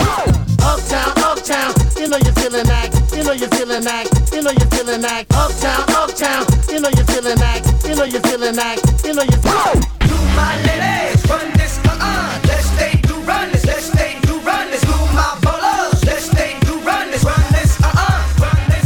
feeling 4.86 5.02
that. 5.02 5.26
Uptown, 5.34 5.82
uptown, 5.98 6.45
you 6.69 6.80
know 6.80 6.89
you're 6.89 7.06
feeling 7.06 7.38
that, 7.38 7.65
you 7.84 7.95
know 7.95 8.04
you're 8.06 8.21
feeling 8.21 8.56
that, 8.56 8.78
you 9.04 9.13
know 9.13 9.24
you're 9.26 9.41
feeling 9.41 9.82
To 9.82 10.17
my 10.38 10.54
ladies, 10.62 11.26
run 11.26 11.50
this, 11.58 11.80
uh-uh. 11.86 12.39
Let's 12.45 12.69
stay 12.69 13.02
to 13.10 13.13
run 13.26 13.52
this, 13.52 13.65
let's 13.65 13.89
stay 13.89 14.19
to 14.21 14.34
run 14.45 14.69
this. 14.69 14.82
To 14.82 14.95
my 15.17 15.34
ballers, 15.41 16.06
let's 16.06 16.30
stay 16.30 16.60
to 16.69 16.74
run 16.86 17.10
this, 17.10 17.24
run 17.26 17.45
this, 17.50 17.82
uh-uh. 17.82 18.45
Run 18.45 18.62
this, 18.69 18.86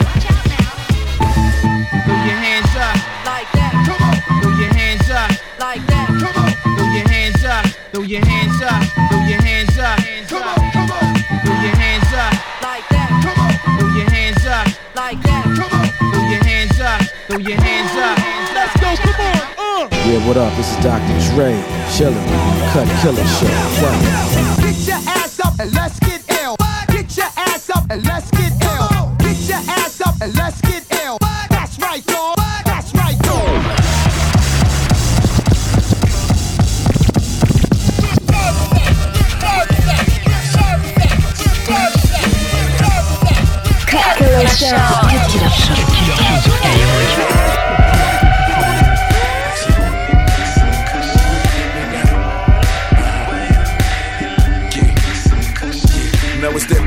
Watch 0.00 0.24
out 0.24 0.40
now. 0.56 0.72
Throw 2.08 2.20
your 2.24 2.40
hands 2.40 2.72
up. 2.80 2.96
Like 3.28 3.48
that. 3.52 3.72
Come 3.84 4.00
on. 4.08 4.16
Throw 4.40 4.52
your 4.56 4.72
hands 4.72 5.10
up. 5.12 5.30
Like 5.60 5.84
that. 5.92 6.08
Come 6.16 6.36
on. 6.40 6.52
Throw 6.64 6.88
your 6.96 7.08
hands 7.12 7.44
up. 7.44 7.66
Throw 7.92 8.02
your 8.02 8.24
hands 8.24 8.37
Throw 17.38 17.46
your 17.46 17.60
hands 17.60 17.94
up. 17.94 18.18
Let's 18.52 18.74
go. 18.80 19.12
Come 19.12 19.20
on. 19.20 19.92
Uh. 19.92 19.96
Yeah, 20.10 20.26
what 20.26 20.36
up? 20.36 20.52
This 20.56 20.70
is 20.72 20.76
Dr. 20.82 21.06
Dre, 21.30 21.54
chillin', 21.86 22.26
Cut 22.72 22.88
Killer 23.00 23.24
Show. 23.24 23.46
Right. 25.06 25.17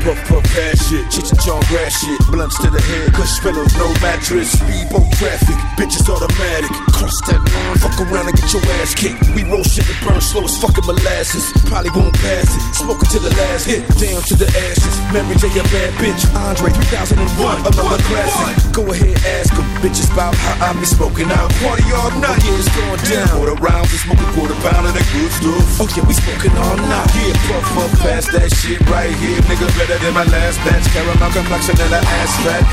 of 0.06 0.16
profession 0.24 0.81
that 0.92 1.04
puff 1.08 1.22
puff 1.22 1.22
shit, 1.22 1.22
chich 1.22 1.30
and 1.32 1.40
chong 1.40 1.62
grass 1.68 1.92
shit, 2.00 2.20
blunts 2.30 2.58
to 2.60 2.68
the 2.70 2.80
head, 2.80 3.12
cush 3.12 3.40
pillows, 3.40 3.72
no 3.76 3.88
mattress, 4.00 4.52
speedboat 4.52 5.08
traffic, 5.16 5.56
bitches 5.76 6.08
automatic, 6.08 6.70
cross 6.92 7.16
that 7.26 7.40
line, 7.40 7.76
fuck 7.78 7.96
around 8.00 8.28
and 8.28 8.36
get 8.36 8.52
your 8.52 8.62
ass 8.80 8.94
kicked. 8.94 9.20
We 9.34 9.44
roll 9.48 9.64
shit 9.64 9.86
that 9.86 9.98
burn 10.04 10.20
slow 10.20 10.44
as 10.44 10.56
fucking 10.60 10.84
molasses, 10.86 11.52
probably 11.68 11.90
won't 11.96 12.14
pass 12.20 12.48
it, 12.48 12.62
smoking 12.74 13.08
to 13.16 13.18
the 13.20 13.32
last 13.36 13.66
hit, 13.66 13.82
down 13.96 14.20
to 14.28 14.34
the 14.36 14.48
ashes. 14.68 14.94
Mary 15.12 15.36
J 15.36 15.48
a 15.56 15.64
bad 15.72 15.92
bitch, 16.00 16.22
Andre 16.36 16.72
3001, 16.72 17.66
another 17.68 18.00
classic. 18.08 18.72
Go 18.72 18.82
ahead, 18.92 19.16
ask 19.40 19.52
them, 19.52 19.66
bitches 19.80 20.08
about 20.12 20.34
how 20.36 20.72
I 20.72 20.76
be 20.76 20.86
smoking 20.86 21.30
out. 21.32 21.52
Party 21.60 21.84
all 21.92 22.12
night, 22.20 22.40
yeah, 22.44 22.60
it's 22.60 22.68
going 22.72 23.00
down. 23.08 23.28
Quarter 23.36 23.58
rounds, 23.60 23.92
we 23.92 23.98
smoking 24.00 24.30
quarter 24.32 24.56
pound 24.64 24.88
of 24.88 24.92
that 24.96 25.06
good 25.12 25.32
stuff. 25.32 25.80
Oh 25.80 25.88
yeah, 25.92 26.04
we 26.08 26.14
smoking 26.16 26.54
all 26.56 26.76
night. 26.76 27.08
Yeah, 27.16 27.36
puff 27.48 27.64
puff 27.76 27.92
past 28.00 28.32
that 28.32 28.48
shit 28.52 28.80
right 28.88 29.12
here, 29.20 29.40
nigga 29.48 29.68
better 29.76 29.98
than 30.00 30.14
my 30.14 30.24
last 30.24 30.58
batch. 30.64 30.81
Caramel 30.90 31.30
complexion 31.30 31.78
in 31.80 31.90
the 31.90 31.96
ass 31.96 32.36
fat 32.42 32.64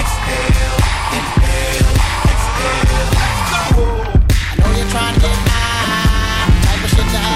Exhale, 0.00 0.78
exhale 2.30 2.84
I 4.50 4.60
know 4.60 4.70
you're 4.76 4.90
trying 4.90 5.14
to 5.14 5.20
get 5.20 5.38
high 5.48 5.94
Type 6.66 6.84
of 6.84 6.90
shit 6.90 7.08
that 7.12 7.34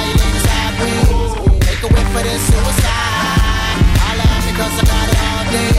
Take 1.78 1.82
a 1.82 1.94
whiff 1.94 2.08
this 2.22 2.42
suicide. 2.46 3.78
I 4.02 4.16
laugh 4.18 4.44
because 4.46 4.74
I 4.78 4.84
got 4.86 5.08
it 5.08 5.18
all 5.18 5.44
day. 5.52 5.77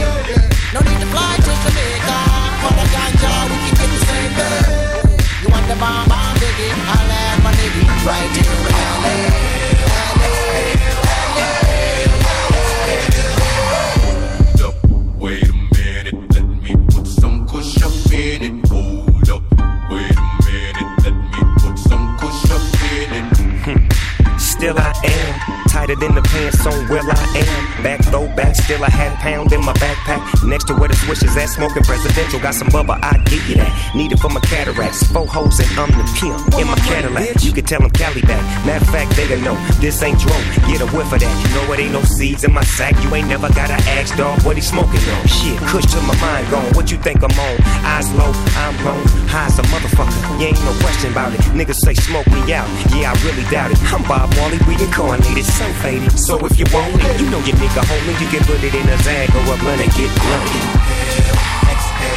Is 31.30 31.36
that 31.36 31.48
smoking 31.48 31.84
present? 31.84 31.99
Presidential. 32.10 32.40
Got 32.40 32.54
some 32.54 32.68
bubba, 32.68 32.98
I 33.02 33.18
give 33.24 33.46
you 33.48 33.56
that. 33.56 33.70
Need 33.94 34.12
it 34.12 34.18
for 34.18 34.28
my 34.28 34.40
cataracts. 34.40 35.06
Four 35.08 35.26
hoes 35.26 35.58
and 35.60 35.70
I'm 35.78 35.90
the 35.90 36.04
pimp 36.18 36.58
in 36.58 36.66
my 36.66 36.76
Cadillac. 36.86 37.42
You 37.42 37.52
can 37.52 37.64
tell 37.64 37.80
them 37.80 37.90
Cali 37.90 38.22
back. 38.22 38.42
Matter 38.66 38.84
of 38.84 38.90
fact, 38.90 39.16
they 39.16 39.28
gon' 39.28 39.42
know 39.42 39.56
this 39.80 40.02
ain't 40.02 40.18
dro. 40.18 40.34
Get 40.66 40.80
a 40.80 40.88
whiff 40.90 41.12
of 41.12 41.20
that. 41.20 41.34
You 41.42 41.48
know 41.54 41.72
it 41.72 41.80
ain't 41.80 41.92
no 41.92 42.02
seeds 42.02 42.44
in 42.44 42.52
my 42.52 42.64
sack. 42.64 42.94
You 43.02 43.14
ain't 43.14 43.28
never 43.28 43.48
gotta 43.52 43.78
ask 43.98 44.16
dog 44.16 44.42
what 44.42 44.56
he 44.56 44.62
smoking 44.62 45.02
on. 45.14 45.26
Shit, 45.26 45.58
kush 45.70 45.86
to 45.92 46.00
my 46.02 46.16
mind 46.20 46.50
gone. 46.50 46.70
What 46.74 46.90
you 46.90 46.98
think 46.98 47.22
I'm 47.22 47.32
on? 47.38 47.56
Eyes 47.84 48.10
low, 48.14 48.32
I'm 48.58 48.74
blown. 48.82 49.04
High 49.30 49.46
as 49.46 49.58
a 49.58 49.62
motherfucker. 49.70 50.40
You 50.40 50.50
ain't 50.50 50.62
no 50.64 50.72
question 50.80 51.12
about 51.12 51.32
it. 51.34 51.40
Niggas 51.54 51.80
say 51.84 51.94
smoke 51.94 52.26
me 52.28 52.52
out. 52.52 52.68
Yeah, 52.94 53.12
I 53.12 53.14
really 53.24 53.46
doubt 53.50 53.70
it. 53.70 53.78
I'm 53.92 54.02
Bob 54.08 54.34
Marley 54.36 54.58
reincarnated, 54.66 55.44
so 55.44 55.66
faded. 55.84 56.12
So 56.18 56.38
if 56.46 56.58
you 56.58 56.66
want 56.72 56.94
it, 56.96 57.20
you 57.20 57.28
know 57.30 57.40
your 57.44 57.56
nigga 57.56 57.82
homie. 57.84 58.16
You 58.20 58.28
can 58.28 58.42
put 58.46 58.62
it 58.62 58.74
in 58.74 58.88
a 58.88 58.98
zag 59.02 59.30
or 59.34 59.54
a 59.54 59.56
blunt 59.58 59.80
and 59.82 59.92
get 59.92 60.10
blunted. 60.18 61.59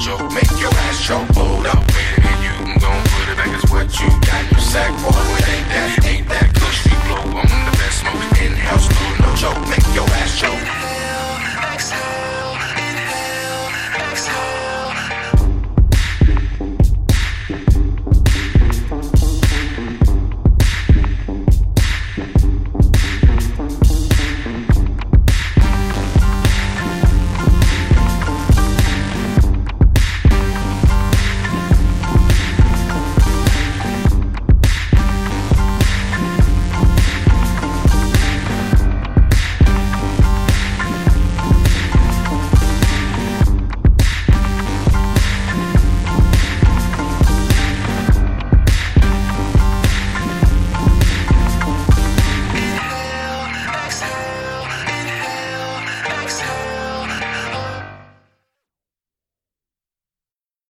mojo. 0.00 0.34
Make 0.34 0.50
your 0.60 0.72
ass 0.88 1.04
choke, 1.04 1.28
Hold 1.34 1.66
up, 1.66 1.86
baby, 1.86 2.28
and 2.28 2.42
you 2.42 2.52
can 2.64 2.78
go 2.78 2.90
put 3.12 3.28
it 3.28 3.36
back. 3.36 3.48
It's 3.54 3.70
what 3.70 3.88
you 4.00 4.08
got. 4.26 4.50
You 4.50 4.60
sack 4.60 4.90
boy, 5.02 5.20
it 5.38 5.48
ain't 5.48 5.68
that, 5.68 6.06
ain't 6.06 6.28
that. 6.28 6.54
Kush, 6.54 6.84
blow. 7.06 7.40
I'm 7.40 7.64
the 7.66 7.76
best 7.78 8.00
smoke 8.00 8.40
in 8.40 8.52
house. 8.52 8.88
No 9.20 9.34
joke. 9.36 9.60
Make 9.68 9.86
your 9.94 10.09